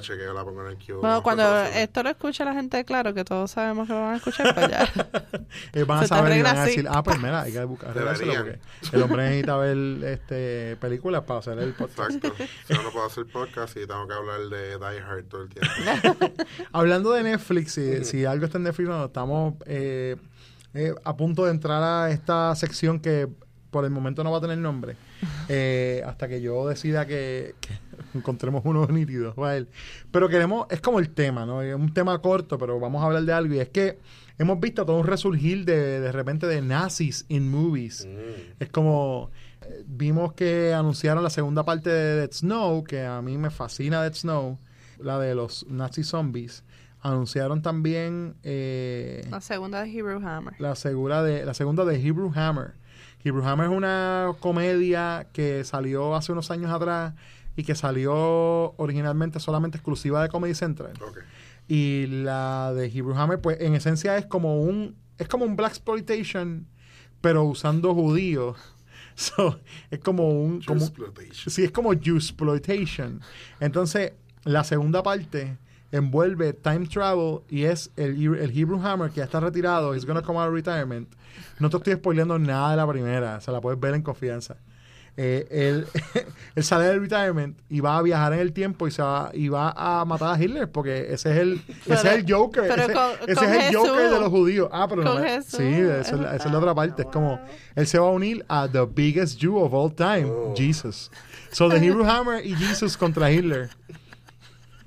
[0.00, 0.98] chequeo, la pongo en el queue.
[0.98, 4.16] Bueno, cuando esto lo escuche la gente, claro, que todos sabemos que lo van a
[4.16, 4.88] escuchar, pues ya.
[5.72, 8.58] Ellos van a saber y van a decir, ah, pues mira, hay que buscar porque
[8.92, 12.12] el hombre necesita ver este, películas para hacer el podcast.
[12.12, 12.44] Exacto.
[12.66, 15.48] Si no, no puedo hacer podcast y tengo que hablar de Die Hard todo el
[15.48, 16.30] tiempo.
[16.72, 20.16] Hablando de Netflix, si, si algo está en Netflix, no, estamos eh,
[20.74, 23.28] eh, a punto de entrar a esta sección que
[23.70, 24.96] por el momento no va a tener nombre.
[25.48, 27.72] eh, hasta que yo decida que, que
[28.14, 29.34] encontremos uno nítido.
[29.34, 29.68] va a ver.
[30.10, 31.62] Pero queremos, es como el tema, ¿no?
[31.62, 33.54] Es un tema corto, pero vamos a hablar de algo.
[33.54, 33.98] Y es que
[34.38, 38.06] hemos visto todo un resurgir de, de repente de nazis in movies.
[38.06, 38.62] Mm.
[38.62, 39.30] Es como
[39.62, 44.02] Eh, Vimos que anunciaron la segunda parte de Dead Snow, que a mí me fascina
[44.02, 44.58] Dead Snow,
[44.98, 46.64] la de los Nazi zombies.
[47.00, 50.54] Anunciaron también eh, La segunda de Hebrew Hammer.
[50.58, 52.74] la, segura de, la segunda de Hebrew Hammer.
[53.24, 57.14] Hebrew Hammer es una comedia que salió hace unos años atrás
[57.56, 60.92] y que salió originalmente solamente exclusiva de Comedy Central.
[61.68, 65.72] Y la de Hebrew Hammer, pues en esencia es como un es como un black
[65.72, 66.66] exploitation,
[67.20, 68.56] pero usando judíos.
[69.14, 71.50] So, es como un como, Exploitation.
[71.50, 73.20] sí, es como exploitation.
[73.60, 75.58] Entonces, la segunda parte
[75.92, 80.22] envuelve time travel y es el, el Hebrew Hammer que ya está retirado, is gonna
[80.22, 81.14] come out of retirement.
[81.58, 84.56] No te estoy spoileando nada de la primera, se la puedes ver en confianza.
[85.18, 85.86] Eh, él,
[86.54, 89.48] él sale del retirement y va a viajar en el tiempo y se va, y
[89.48, 92.64] va a matar a Hitler porque ese es el, ese es el Joker.
[92.66, 94.68] pero ese con- ese con es el Joker de los judíos.
[94.72, 95.58] Ah, pero no Jesús.
[95.58, 97.02] Sí, esa es, la- esa es la otra parte.
[97.02, 97.38] Es como
[97.74, 100.54] él se va a unir a the biggest Jew of all time, Oh.
[100.56, 101.10] Jesus.
[101.50, 103.68] So the Hebrew Hammer y Jesus contra Hitler.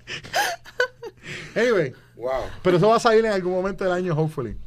[1.56, 2.46] anyway, Wow.
[2.64, 4.58] pero eso va a salir en algún momento del año, hopefully.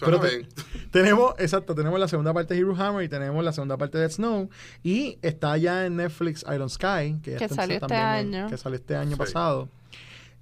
[0.00, 0.48] Suena Pero te-
[0.90, 4.02] tenemos, exacto, tenemos la segunda parte de Hero Hammer y tenemos la segunda parte de
[4.04, 4.48] Dead Snow.
[4.82, 8.48] Y está ya en Netflix Iron Sky, que, Que salió este año.
[8.48, 9.16] que salió este año Sí.
[9.18, 9.68] pasado.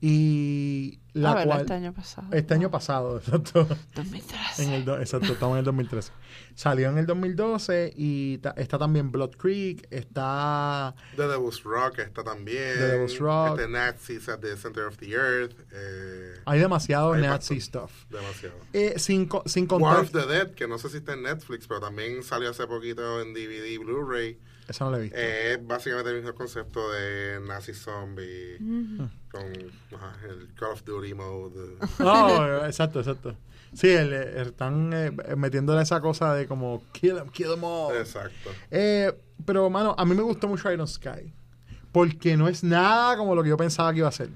[0.00, 1.60] Y la a ver, cual.
[1.62, 2.28] este año pasado.
[2.32, 3.66] Este año pasado, exacto.
[3.96, 4.62] 2013.
[4.64, 6.12] En el exacto, estamos en el 2013.
[6.54, 12.24] Salió en el 2012 y ta- está también Blood Creek, está The Devil's Rock está
[12.24, 12.74] también.
[12.74, 13.58] The Devil's Rock.
[13.58, 15.54] Este Nazis at the Center of the Earth.
[15.72, 17.60] Eh, hay demasiado Hay Nazi bastante.
[17.62, 17.92] stuff.
[18.10, 18.56] demasiado.
[18.72, 20.00] Eh, sin, sin War contar.
[20.00, 23.20] of the Dead, que no sé si está en Netflix, pero también salió hace poquito
[23.20, 24.38] en DVD y Blu-ray.
[24.66, 25.16] Eso no lo he visto.
[25.18, 28.58] Eh, es básicamente el mismo concepto de Nazi Zombie
[29.30, 29.42] con
[29.96, 31.76] ajá, el Call of Duty mode.
[31.98, 33.34] No, exacto, exacto.
[33.74, 37.94] Sí, el- el- están eh, metiéndole esa cosa de como kill them, kill them all.
[37.96, 38.50] Exacto.
[38.70, 39.12] Eh,
[39.44, 41.32] pero, mano, a mí me gustó mucho Iron Sky.
[41.92, 44.30] Porque no es nada como lo que yo pensaba que iba a ser.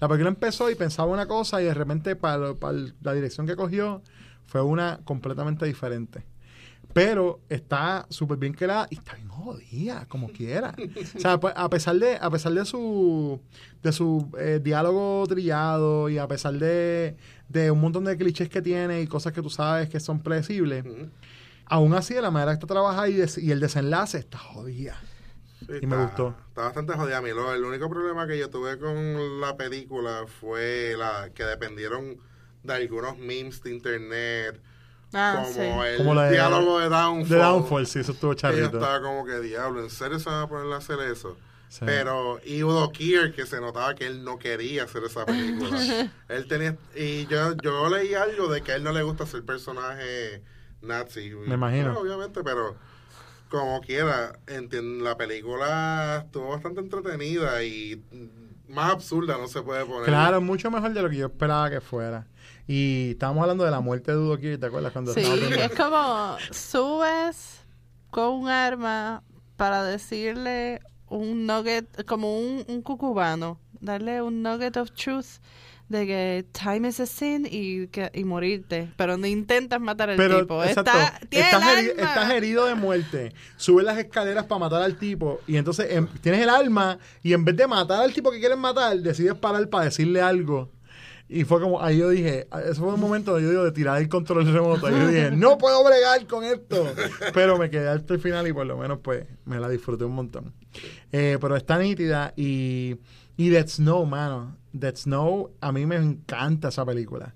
[0.00, 3.56] La película empezó y pensaba una cosa y de repente para, para la dirección que
[3.56, 4.00] cogió
[4.46, 6.24] fue una completamente diferente.
[6.98, 10.74] Pero está súper bien creada y está bien jodida, como quiera.
[11.16, 13.40] O sea, pues, a pesar de, a pesar de su,
[13.82, 17.16] de su eh, diálogo trillado y a pesar de,
[17.48, 20.84] de un montón de clichés que tiene y cosas que tú sabes que son predecibles,
[20.84, 21.08] Ujú.
[21.66, 24.96] aún así de la manera que está trabajada y, des- y el desenlace está jodida.
[25.66, 26.34] Sí, Y me gustó.
[26.48, 27.52] Está bastante jodida mi lo.
[27.52, 32.16] El único problema que yo tuve con la película fue la que dependieron
[32.62, 34.60] de algunos memes de internet.
[35.14, 35.60] Ah, como sí.
[35.60, 37.28] el Como la de- diálogo de Downfall.
[37.28, 38.64] De Downfall, sí, eso estuvo Y yo charrito.
[38.78, 41.36] estaba como que, diablo, ¿en serio se van a poner a hacer eso?
[41.70, 41.80] Sí.
[41.84, 45.78] Pero, y Udo Kier, que se notaba que él no quería hacer esa película.
[46.28, 49.44] él tenía, y yo, yo leí algo de que a él no le gusta ser
[49.44, 50.42] personaje
[50.80, 51.30] nazi.
[51.30, 51.84] Me imagino.
[51.92, 52.76] Bueno, obviamente, pero
[53.50, 58.02] como quiera, la película estuvo bastante entretenida y
[58.68, 60.04] más absurda no se puede poner.
[60.04, 62.26] Claro, mucho mejor de lo que yo esperaba que fuera.
[62.68, 64.92] Y estábamos hablando de la muerte de Udo Kier, ¿te acuerdas?
[64.92, 67.60] Cuando Sí, es como subes
[68.10, 69.22] con un arma
[69.56, 75.40] para decirle un nugget, como un, un cucubano, darle un nugget of truth
[75.88, 80.16] de que time is a sin y, que, y morirte, pero no intentas matar al
[80.16, 80.62] Pero, tipo.
[80.62, 82.02] exacto, Está, estás, el heri- arma.
[82.10, 86.42] estás herido de muerte, subes las escaleras para matar al tipo y entonces em, tienes
[86.42, 89.86] el arma y en vez de matar al tipo que quieres matar, decides parar para
[89.86, 90.70] decirle algo.
[91.30, 94.08] Y fue como, ahí yo dije, eso fue un momento yo digo de tirar el
[94.08, 94.88] control remoto.
[94.88, 96.86] Y yo dije, no puedo bregar con esto.
[97.34, 100.14] Pero me quedé hasta el final y por lo menos pues me la disfruté un
[100.14, 100.54] montón.
[101.12, 102.96] Eh, pero está nítida y,
[103.36, 104.56] y Dead Snow, mano.
[104.72, 107.34] Dead Snow, a mí me encanta esa película.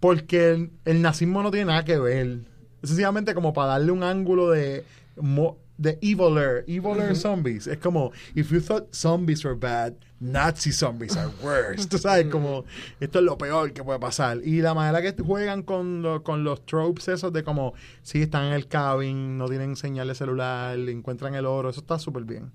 [0.00, 2.38] Porque el, el nazismo no tiene nada que ver.
[2.82, 4.84] Es sencillamente como para darle un ángulo de,
[5.16, 7.66] mo- de eviler, eviler zombies.
[7.66, 9.94] Es como, if you thought zombies were bad,
[10.24, 11.86] Nazi zombies are worse.
[11.90, 12.64] Tú sabes, como,
[13.00, 14.38] esto es lo peor que puede pasar.
[14.42, 18.44] Y la manera que juegan con, lo- con los tropes esos de como, sí, están
[18.46, 22.52] en el cabin, no tienen señal de celular, encuentran el oro, eso está súper bien.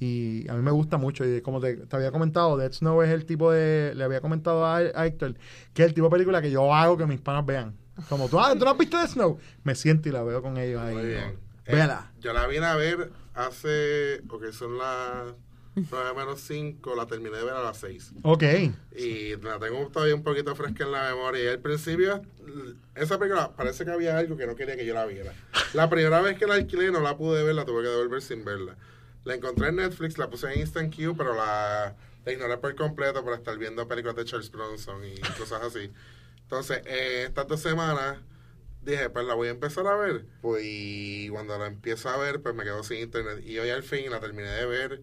[0.00, 1.24] Y a mí me gusta mucho.
[1.24, 3.92] Y como te, te había comentado, Dead Snow es el tipo de.
[3.96, 5.34] Le había comentado a, a Héctor
[5.74, 7.74] que es el tipo de película que yo hago que mis panas vean.
[8.08, 9.38] Como tú, ah, ¿tú no has visto Dead Snow?
[9.64, 10.94] Me siento y la veo con ellos ahí.
[10.94, 11.08] Muy ¿no?
[11.08, 11.38] bien.
[11.66, 12.12] Eh, Véala.
[12.20, 15.34] yo la vine a ver hace, ok, son las
[15.90, 18.12] 9 menos 5, la terminé de ver a las 6.
[18.22, 18.42] Ok.
[18.96, 21.44] Y la tengo todavía un poquito fresca en la memoria.
[21.44, 22.22] Y al principio,
[22.94, 25.32] esa película parece que había algo que no quería que yo la viera.
[25.74, 28.44] La primera vez que la alquilé no la pude ver, la tuve que devolver sin
[28.44, 28.76] verla.
[29.24, 33.22] La encontré en Netflix, la puse en Instant Queue, pero la, la ignoré por completo
[33.22, 35.90] por estar viendo películas de Charles Bronson y cosas así.
[36.42, 38.16] Entonces, eh, estas dos semanas
[38.82, 40.24] dije, pues la voy a empezar a ver.
[40.40, 43.44] Pues y cuando la empiezo a ver, pues me quedo sin internet.
[43.44, 45.02] Y hoy al fin la terminé de ver.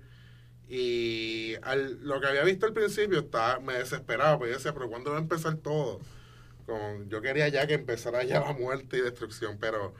[0.68, 4.89] Y al, lo que había visto al principio estaba, me desesperaba, porque yo decía, pero
[4.89, 5.99] ¿cuándo va a empezar todo?
[6.66, 9.93] Como, yo quería ya que empezara ya la muerte y destrucción, pero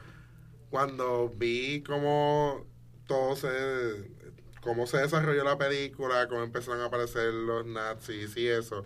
[0.72, 2.66] cuando vi cómo
[3.08, 3.50] todo se
[4.62, 8.86] cómo se desarrolló la película, cómo empezaron a aparecer los nazis y eso,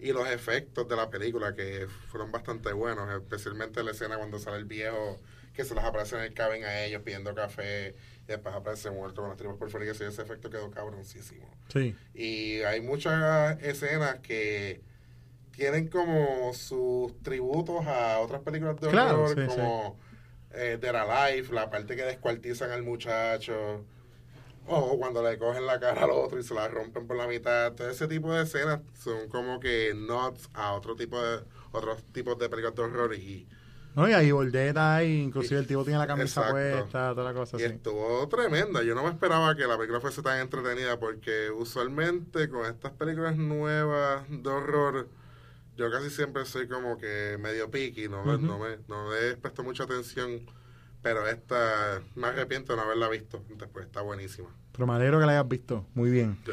[0.00, 4.56] y los efectos de la película que fueron bastante buenos, especialmente la escena cuando sale
[4.56, 5.20] el viejo
[5.54, 7.94] que se les aparece en el cabin a ellos pidiendo café
[8.24, 11.48] y después aparece muerto con las tripas por fuera y ese efecto quedó cabroncísimo.
[11.68, 11.94] Sí.
[12.14, 14.82] Y hay muchas escenas que
[15.52, 19.98] tienen como sus tributos a otras películas de Claro, horror, sí, como
[20.52, 23.84] eh, Dead Alive, la parte que descuartizan al muchacho,
[24.66, 27.72] o cuando le cogen la cara al otro y se la rompen por la mitad.
[27.72, 32.38] Todo ese tipo de escenas son como que nods a otro tipo de otros tipos
[32.38, 33.46] de películas de horror y,
[33.94, 36.52] No, y ahí Bordeta y inclusive el tipo tiene la camisa Exacto.
[36.80, 37.74] puesta, toda la cosa y así.
[37.74, 38.82] estuvo tremenda.
[38.82, 43.36] Yo no me esperaba que la película fuese tan entretenida porque usualmente con estas películas
[43.36, 45.08] nuevas de horror
[45.76, 49.84] yo casi siempre soy como que medio picky, no, no, me, no le presto mucha
[49.84, 50.46] atención,
[51.02, 53.42] pero esta me arrepiento de no haberla visto.
[53.56, 54.48] Después está buenísima.
[54.72, 55.86] Pero me alegro que la hayas visto.
[55.94, 56.38] Muy bien.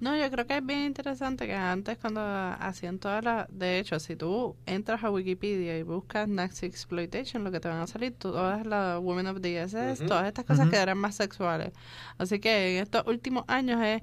[0.00, 3.46] No, yo creo que es bien interesante que antes cuando hacían todas las...
[3.50, 7.82] De hecho, si tú entras a Wikipedia y buscas Nazi Exploitation, lo que te van
[7.82, 11.72] a salir todas las Women of the SS, todas estas cosas que eran más sexuales.
[12.16, 14.02] Así que en estos últimos años es...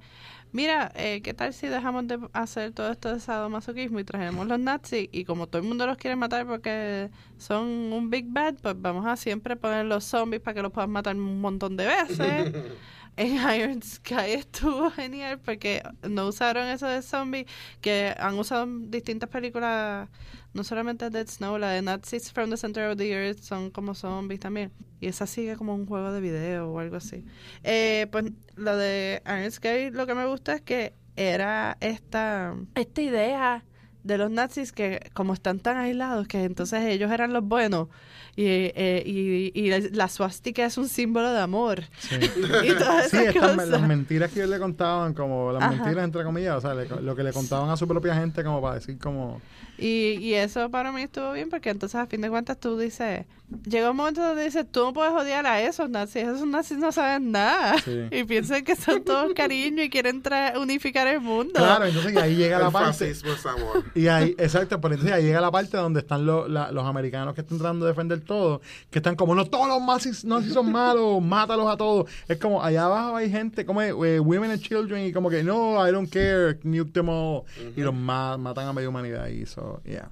[0.51, 4.59] Mira, eh, ¿qué tal si dejamos de hacer todo esto de sadomasoquismo y traemos los
[4.59, 5.09] nazis?
[5.11, 9.05] Y como todo el mundo los quiere matar porque son un big bad, pues vamos
[9.05, 12.53] a siempre poner los zombies para que los puedan matar un montón de veces.
[13.17, 17.47] en Iron Sky estuvo genial porque no usaron eso de zombies
[17.81, 20.09] que han usado distintas películas,
[20.53, 23.93] no solamente Dead Snow, la de Nazis from the Center of the Earth son como
[23.93, 24.71] zombies también.
[25.01, 27.25] Y esa sigue como un juego de video o algo así.
[27.63, 33.01] Eh, pues lo de Iron Sky lo que me gusta es que era esta, esta
[33.01, 33.65] idea
[34.03, 37.89] de los nazis que como están tan aislados que entonces ellos eran los buenos
[38.37, 42.15] y, eh, y, y la suástica es un símbolo de amor Sí.
[42.63, 43.67] y todas Sí, esas estas, cosas.
[43.69, 45.71] las mentiras que ellos le contaban, como las Ajá.
[45.71, 48.61] mentiras entre comillas, o sea, le- lo que le contaban a su propia gente como
[48.61, 49.41] para decir como...
[49.79, 53.25] Y, y eso para mí estuvo bien porque entonces a fin de cuentas tú dices,
[53.69, 56.91] llega un momento donde dices, tú no puedes odiar a esos nazis, esos nazis no
[56.91, 58.07] saben nada Sí.
[58.11, 61.53] y piensan que son todos cariño y quieren tra- unificar el mundo.
[61.53, 62.87] Claro, entonces y ahí llega la El parte...
[62.87, 63.83] fascismo es amor.
[63.93, 67.35] Y ahí, exacto, pero entonces ahí llega la parte donde están los, la- los americanos
[67.35, 68.61] que están tratando de defender todo,
[68.91, 72.09] que están como, no, todos los nazis, nazis son malos, mátalos a todos.
[72.27, 75.87] Es como, allá abajo hay gente, como eh, women and children, y como que, no,
[75.87, 77.43] I don't care, nuke them all.
[77.75, 79.27] Y los ma- matan a media humanidad.
[79.29, 80.09] Y eso, yeah.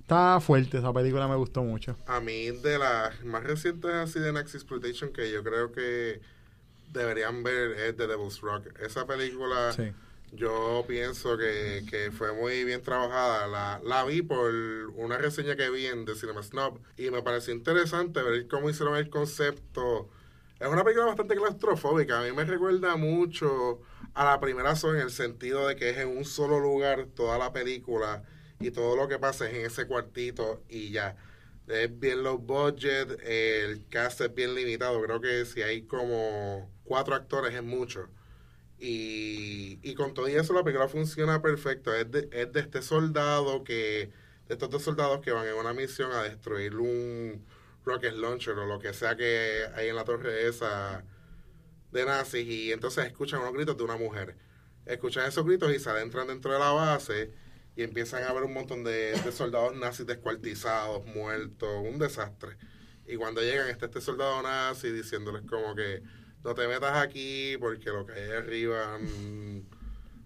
[0.00, 1.96] Está fuerte, esa película me gustó mucho.
[2.06, 6.20] A mí, de las más recientes así de Nazi Exploitation, que yo creo que
[6.92, 8.66] deberían ver es The Devil's Rock.
[8.80, 9.92] Esa película, Sí.
[10.32, 13.46] Yo pienso que, que fue muy bien trabajada.
[13.46, 14.52] La, la vi por
[14.94, 18.96] una reseña que vi en The Cinema Snob y me pareció interesante ver cómo hicieron
[18.96, 20.10] el concepto.
[20.60, 22.20] Es una película bastante claustrofóbica.
[22.20, 23.80] A mí me recuerda mucho
[24.14, 27.38] a la primera zona en el sentido de que es en un solo lugar toda
[27.38, 28.22] la película
[28.58, 31.16] y todo lo que pasa es en ese cuartito y ya.
[31.68, 35.02] Es bien low budget, el cast es bien limitado.
[35.02, 38.08] Creo que si hay como cuatro actores es mucho.
[38.78, 41.94] Y, y con todo eso la película funciona perfecto.
[41.94, 44.10] Es de, es de este soldado que,
[44.48, 47.44] de estos dos soldados que van en una misión a destruir un
[47.84, 51.04] rocket launcher o lo que sea que hay en la torre esa
[51.92, 54.36] de nazis y entonces escuchan unos gritos de una mujer.
[54.86, 57.32] Escuchan esos gritos y se adentran dentro de la base
[57.76, 62.56] y empiezan a ver un montón de, de soldados nazis descuartizados, muertos, un desastre.
[63.06, 66.02] Y cuando llegan está este soldado nazi diciéndoles como que
[66.46, 69.60] no te metas aquí porque lo que hay arriba mm,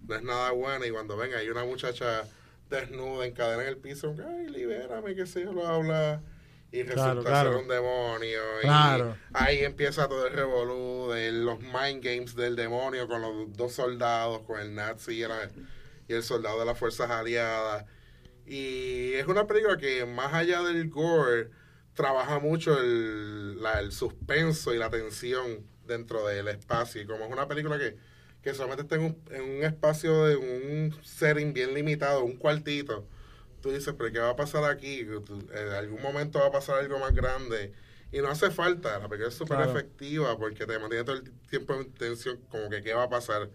[0.08, 0.84] no es nada bueno.
[0.86, 2.24] Y cuando ven hay una muchacha
[2.68, 6.22] desnuda, encadenada en el piso, ay, libérame, que se yo lo habla.
[6.72, 7.52] Y resulta Claro, claro.
[7.54, 8.40] ser un demonio.
[8.60, 9.16] Claro.
[9.30, 13.72] Y ahí empieza todo el revolú de los mind games del demonio con los dos
[13.72, 15.32] soldados, con el nazi y el,
[16.06, 17.86] y el soldado de las fuerzas aliadas.
[18.46, 21.50] Y es una película que más allá del gore
[21.94, 27.02] trabaja mucho el, la- el suspenso y la tensión dentro del espacio.
[27.02, 27.96] Y como es una película que,
[28.42, 33.06] que solamente está en un, en un espacio de un setting bien limitado, un cuartito,
[33.60, 35.00] tú dices, pero ¿qué va a pasar aquí?
[35.00, 37.72] En algún momento va a pasar algo más grande.
[38.12, 39.70] Y no hace falta, la película es súper Claro.
[39.72, 43.50] efectiva porque te mantiene todo el tiempo en tensión, como que qué va a pasar.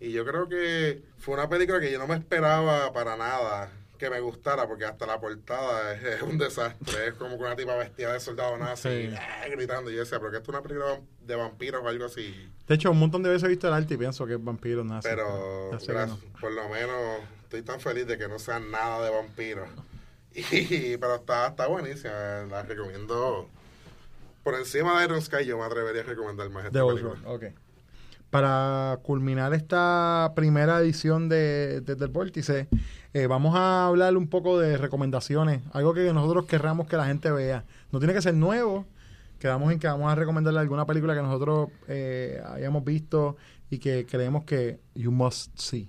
[0.00, 4.10] Y yo creo que fue una película que yo no me esperaba para nada que
[4.10, 7.08] me gustara, porque hasta la portada es, es un desastre.
[7.08, 9.14] Es como con una tipa vestida de soldado nazi, Sí.
[9.14, 9.90] eh, gritando.
[9.90, 12.50] Y yo decía, pero que esto es una película de vampiros o algo así.
[12.66, 14.84] De hecho, un montón de veces he visto el arte y pienso que es vampiro,
[14.84, 15.00] nada.
[15.02, 16.18] Pero que no.
[16.40, 19.68] por lo menos estoy tan feliz de que no sea nada de vampiros.
[20.36, 22.12] Y, pero está, está buenísima,
[22.50, 23.48] la recomiendo.
[24.42, 27.20] Por encima de Iron Sky yo me atrevería a recomendar más esta Devil's película.
[27.32, 27.44] Rock, ok.
[28.34, 32.66] Para culminar esta primera edición de, de- del Vórtice,
[33.12, 37.30] eh, vamos a hablar un poco de recomendaciones, algo que nosotros querramos que la gente
[37.30, 37.62] vea.
[37.92, 38.86] No tiene que ser nuevo,
[39.38, 43.36] quedamos en que vamos a recomendarle alguna película que nosotros eh, hayamos visto
[43.70, 45.86] y que creemos que you must see.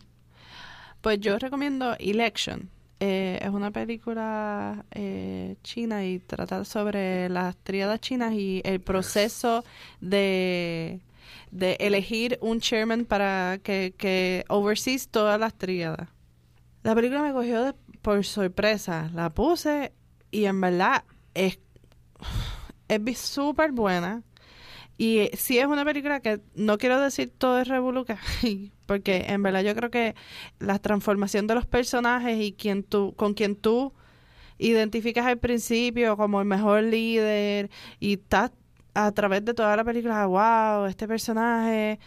[1.01, 2.69] Pues yo recomiendo Election.
[2.99, 9.63] Eh, es una película eh, china y trata sobre las tríadas chinas y el proceso
[9.99, 10.99] de,
[11.51, 16.09] de elegir un chairman para que, que oversees todas las tríadas.
[16.83, 19.09] La película me cogió de- por sorpresa.
[19.13, 19.93] La puse
[20.31, 21.03] y en verdad
[21.33, 21.59] es
[22.87, 24.23] es súper buena.
[24.97, 28.17] Y sí es una película que no quiero decir todo es revoluca,
[28.85, 30.15] porque en verdad yo creo que
[30.59, 33.93] la transformación de los personajes y quien tú, con quien tú
[34.57, 37.69] identificas al principio como el mejor líder
[37.99, 38.51] y estás
[38.95, 41.99] a través de toda la película, wow, este personaje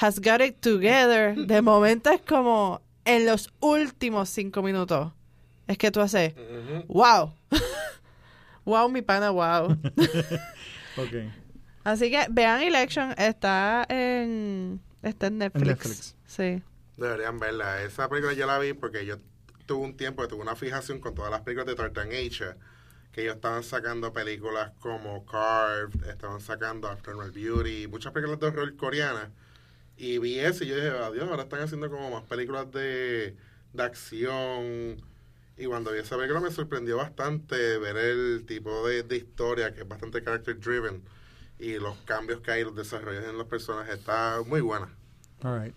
[0.00, 1.34] has got it together.
[1.46, 5.12] De momento es como en los últimos cinco minutos.
[5.66, 6.34] Es que tú haces,
[6.86, 7.32] wow.
[8.64, 9.74] wow, mi pana, wow.
[11.84, 15.66] Así que vean Election, está en, está en Netflix.
[15.66, 16.16] Netflix.
[16.26, 16.62] Sí.
[16.98, 17.82] Deberían verla.
[17.82, 19.16] Esa película yo la vi porque yo
[19.66, 22.56] tuve un tiempo que tuve una fijación con todas las películas de Tartan Asia,
[23.14, 28.76] que ellos estaban sacando películas como Carved, estaban sacando Afternoon Beauty, muchas películas de horror
[28.76, 29.28] coreanas.
[29.96, 33.36] Y vi eso y yo dije, adiós, ahora están haciendo como más películas de,
[33.72, 35.00] de acción.
[35.56, 39.82] Y cuando vi esa película me sorprendió bastante ver el tipo de, de historia que
[39.82, 41.04] es bastante character driven
[41.60, 43.94] y los cambios que hay, los desarrollos en los personajes.
[43.94, 44.88] Está muy buena.
[45.44, 45.74] All right.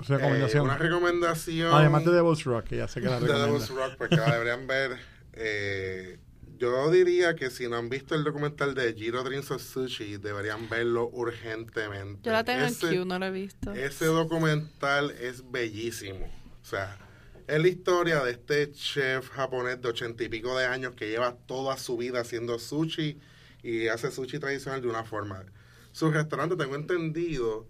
[0.00, 0.64] Eh, Recomendación.
[0.64, 1.72] una recomendación.
[1.72, 3.32] Además de Devil's Rock, que ya sé que la de.
[3.32, 4.98] Devil's Rock, porque la deberían ver.
[5.34, 6.18] Eh,
[6.60, 10.68] yo diría que si no han visto el documental de Jiro Dreams of Sushi, deberían
[10.68, 12.20] verlo urgentemente.
[12.22, 13.72] Yo la tengo Ese- en Q, no la he visto.
[13.72, 16.26] Ese documental es bellísimo.
[16.62, 16.98] O sea,
[17.46, 21.34] es la historia de este chef japonés de ochenta y pico de años que lleva
[21.46, 23.18] toda su vida haciendo sushi
[23.62, 25.44] y hace sushi tradicional de una forma.
[25.92, 27.66] Su restaurante, tengo entendido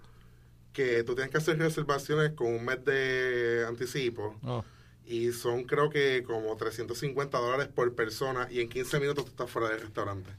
[0.73, 4.65] que tú tienes que hacer reservaciones con un mes de anticipo Oh,
[5.11, 9.51] y son creo que como 350 dólares por persona y en 15 minutos tú estás
[9.51, 10.31] fuera del restaurante.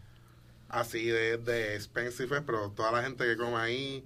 [0.69, 4.05] Así de, de expensive pero toda la gente que come ahí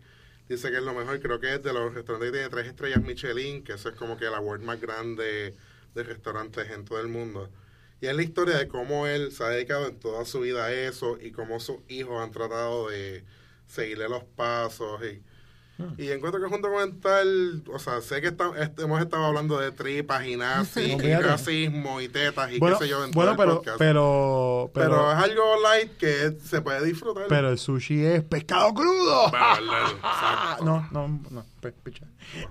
[0.50, 1.20] dice que es lo mejor.
[1.22, 4.18] Creo que es de los restaurantes que tiene tres estrellas Michelin, que eso es como
[4.18, 5.54] que el award más grande
[5.94, 7.48] de restaurantes en todo el mundo.
[8.02, 10.74] Y es la historia de cómo él se ha dedicado en toda su vida a
[10.74, 13.24] eso y cómo sus hijos han tratado de
[13.68, 15.22] seguirle los pasos y...
[15.98, 19.60] Y encuentro que es un documental, o sea, sé que está- est- hemos estado hablando
[19.60, 23.36] de tripas y nazis No, racismo y tetas y Bueno, qué sé yo en bueno
[23.36, 23.78] todo el pero, podcast.
[23.78, 27.26] pero, Pero, pero, es algo light que se puede disfrutar.
[27.28, 29.32] pero el sushi es pescado crudo.
[30.04, 31.46] Ah, no, no, no.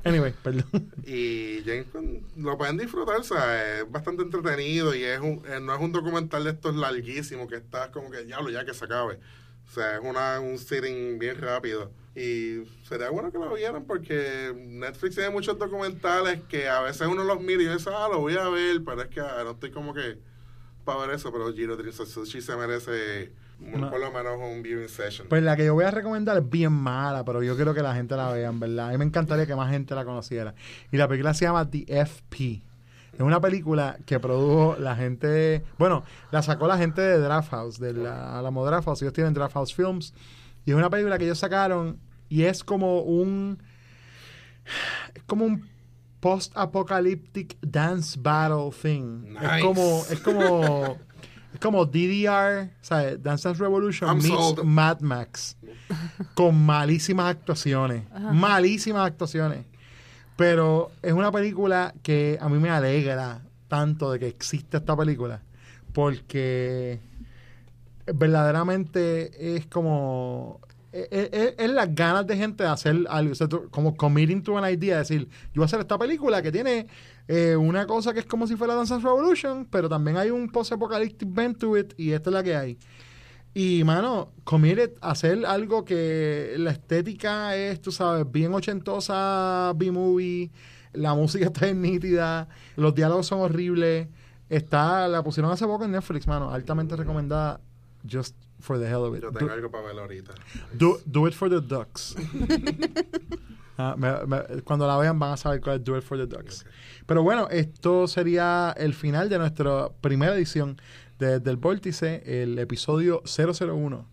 [0.05, 0.64] Anyway, perdón.
[1.07, 5.61] Y James Gunn lo pueden disfrutar, o sea, es bastante entretenido y es un, eh,
[5.62, 8.85] no es un documental de estos larguísimos que estás como que diablo ya que se
[8.85, 9.18] acabe.
[9.68, 11.91] O sea, es una, un sitting bien rápido.
[12.17, 17.25] Y sería bueno que lo vieran porque Netflix tiene muchos documentales que a veces uno
[17.25, 19.73] los mira y dice, ah, lo voy a ver, pero es que ah, no estoy
[19.73, 20.19] como que
[20.85, 23.91] para ver eso, pero Giro Dreams se merece No.
[23.91, 25.29] por lo menos un viewing session.
[25.29, 27.95] Pues la que yo voy a recomendar es bien mala, pero yo quiero que la
[27.95, 28.89] gente la vea, en verdad.
[28.89, 30.55] A mí me encantaría que más gente la conociera.
[30.93, 32.62] Y la película se llama The FP.
[33.15, 37.79] Es una película que produjo la gente, bueno, la sacó la gente de Draft House,
[37.81, 39.03] de la Alamo Draft House.
[39.03, 40.12] Ellos tienen Draft House Films.
[40.67, 41.99] Y es una película que ellos sacaron
[42.29, 43.62] y es como un,
[45.14, 45.68] es como un
[46.20, 49.37] post-apocalyptic dance battle thing.
[49.43, 50.97] Es como, es como,
[51.53, 53.22] es como DDR, ¿sabes?
[53.22, 54.64] Dance Dance Revolution I'm meets sold.
[54.64, 55.57] Mad Max.
[56.35, 58.05] Con malísimas actuaciones.
[58.33, 59.66] Malísimas actuaciones.
[60.37, 65.43] Pero es una película que a mí me alegra tanto de que exista esta película.
[65.93, 67.01] Porque
[68.07, 70.61] verdaderamente es como
[71.11, 73.35] es, es- es las ganas de gente de hacer algo,
[73.71, 76.87] como committing to an idea, decir, yo voy a hacer esta película que tiene
[77.29, 81.29] eh, una cosa que es como si fuera Dance Revolution, pero también hay un post-apocalyptic
[81.33, 82.79] bent to it y esta es la que hay.
[83.55, 90.51] Y, mano, committed hacer algo que la estética es, tú sabes, bien ochentosa, B-movie,
[90.93, 94.09] La música está bien nítida, los diálogos son horribles.
[94.49, 97.61] Está, la pusieron hace poco en Netflix, mano, altamente recomendada.
[98.07, 99.23] Just for the hell of it.
[99.23, 100.35] Yo Do- tengo algo para ver ahorita.
[100.73, 102.15] Do, do it for the ducks.
[103.77, 106.27] Ah, me- me- cuando la vean van a saber cuál es Do it for the
[106.27, 106.65] ducks.
[107.07, 110.81] Pero bueno, esto sería el final de nuestra primera edición
[111.19, 114.07] de, del Vórtice, el episodio 001.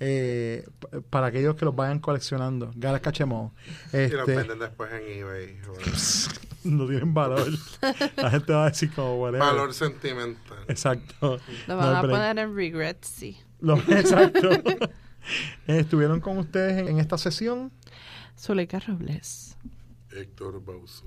[0.00, 0.64] Eh,
[1.10, 2.70] para aquellos que los vayan coleccionando.
[2.76, 3.52] Galas Cachemó.
[3.92, 5.56] Y los Este, venden después en eBay.
[6.64, 7.46] No tienen valor.
[8.16, 9.40] La gente va a decir como whatever.
[9.40, 10.58] Valor sentimental.
[10.66, 11.38] Exacto.
[11.68, 13.38] Lo van a poner en regret, sí.
[13.60, 14.48] Lo- exacto.
[15.66, 17.72] Estuvieron con ustedes en, en esta sesión
[18.38, 19.56] Zuleika Robles.
[20.10, 21.04] Héctor Bauso.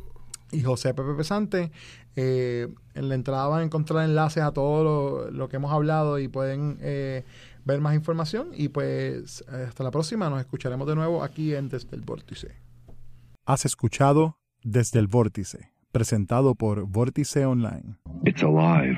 [0.51, 1.71] y José Pepe Pesante.
[2.15, 6.17] Eh, en la entrada van a encontrar enlaces a todo lo, lo que hemos hablado
[6.19, 7.23] y pueden eh,
[7.65, 8.49] ver más información.
[8.53, 12.55] Y pues hasta la próxima, nos escucharemos de nuevo aquí en Desde el Vórtice.
[13.45, 17.97] Has escuchado Desde el Vórtice, presentado por Vórtice Online.
[18.25, 18.97] It's alive.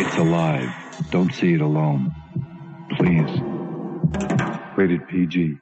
[0.00, 0.72] It's alive.
[1.10, 2.12] Don't see it alone.
[2.98, 3.42] Please.
[4.76, 5.61] Rated PG.